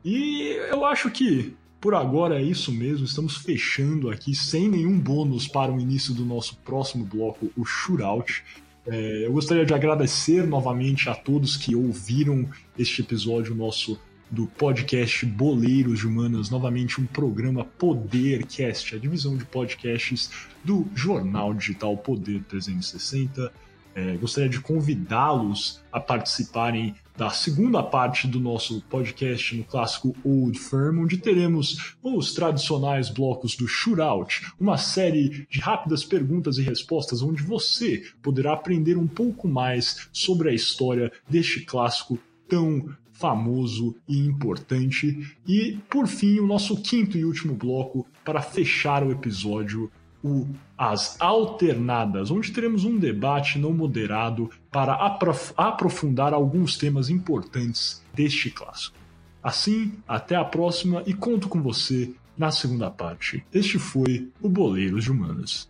E 0.04 0.58
eu 0.70 0.84
acho 0.84 1.10
que 1.10 1.56
por 1.80 1.96
agora 1.96 2.40
é 2.40 2.44
isso 2.44 2.72
mesmo, 2.72 3.06
estamos 3.06 3.38
fechando 3.38 4.10
aqui 4.10 4.36
sem 4.36 4.68
nenhum 4.68 5.00
bônus 5.00 5.48
para 5.48 5.72
o 5.72 5.80
início 5.80 6.14
do 6.14 6.26
nosso 6.26 6.58
próximo 6.58 7.06
bloco, 7.06 7.52
o 7.56 7.66
Shootout. 7.66 8.44
É, 8.86 9.26
eu 9.26 9.32
gostaria 9.32 9.66
de 9.66 9.74
agradecer 9.74 10.46
novamente 10.46 11.10
a 11.10 11.16
todos 11.16 11.56
que 11.56 11.76
ouviram 11.76 12.50
este 12.78 13.02
episódio 13.02 13.56
nosso 13.56 14.00
do 14.32 14.46
podcast 14.46 15.26
Boleiros 15.26 16.00
de 16.00 16.08
Humanas, 16.08 16.50
novamente 16.50 17.02
um 17.02 17.06
programa 17.06 17.64
Podercast, 17.64 18.96
a 18.96 19.00
divisão 19.00 19.36
de 19.36 19.46
podcasts 19.46 20.30
do 20.64 20.86
jornal 20.94 21.54
digital 21.54 21.98
Poder 21.98 22.44
360. 22.44 23.52
É, 23.96 24.18
gostaria 24.18 24.50
de 24.50 24.60
convidá-los 24.60 25.82
a 25.92 26.00
participarem 26.00 26.94
da 27.20 27.30
segunda 27.32 27.84
parte 27.84 28.30
do 28.30 28.40
nosso 28.40 28.82
podcast 28.84 29.54
no 29.54 29.66
clássico 29.66 30.16
Old 30.24 30.58
Firm, 30.58 31.00
onde 31.00 31.18
teremos 31.18 31.94
os 32.02 32.34
tradicionais 32.34 33.10
blocos 33.10 33.58
do 33.58 33.68
Shootout, 33.68 34.54
uma 34.58 34.78
série 34.78 35.46
de 35.50 35.60
rápidas 35.60 36.06
perguntas 36.06 36.58
e 36.58 36.62
respostas 36.62 37.22
onde 37.22 37.44
você 37.44 38.06
poderá 38.22 38.54
aprender 38.54 38.98
um 38.98 39.06
pouco 39.06 39.50
mais 39.50 40.08
sobre 40.14 40.50
a 40.50 40.54
história 40.54 41.12
deste 41.30 41.60
clássico 41.66 42.18
tão 42.48 42.90
famoso 43.12 43.98
e 44.08 44.18
importante. 44.18 45.36
E, 45.46 45.78
por 45.90 46.08
fim, 46.08 46.40
o 46.40 46.48
nosso 46.48 46.82
quinto 46.82 47.18
e 47.18 47.26
último 47.26 47.54
bloco 47.54 48.08
para 48.24 48.42
fechar 48.42 49.04
o 49.04 49.12
episódio 49.12 49.92
o 50.24 50.48
As 50.78 51.20
Alternadas, 51.20 52.32
onde 52.32 52.52
teremos 52.52 52.84
um 52.84 52.98
debate 52.98 53.58
não 53.58 53.74
moderado 53.74 54.50
para 54.72 54.94
aprof 54.94 55.54
aprofundar 55.58 56.34
alguns 56.34 56.78
temas 56.78 57.10
importantes 57.10 58.04
deste 58.14 58.50
clássico. 58.50 58.98
Assim, 59.42 59.94
até 60.08 60.36
a 60.36 60.44
próxima 60.44 61.04
e 61.06 61.14
conto 61.14 61.48
com 61.48 61.62
você 61.62 62.14
na 62.38 62.52
segunda 62.52 62.90
parte. 62.90 63.46
Este 63.54 63.80
foi 63.80 64.30
o 64.42 64.50
Boleiros 64.50 65.06
de 65.06 65.12
Humanas. 65.12 65.70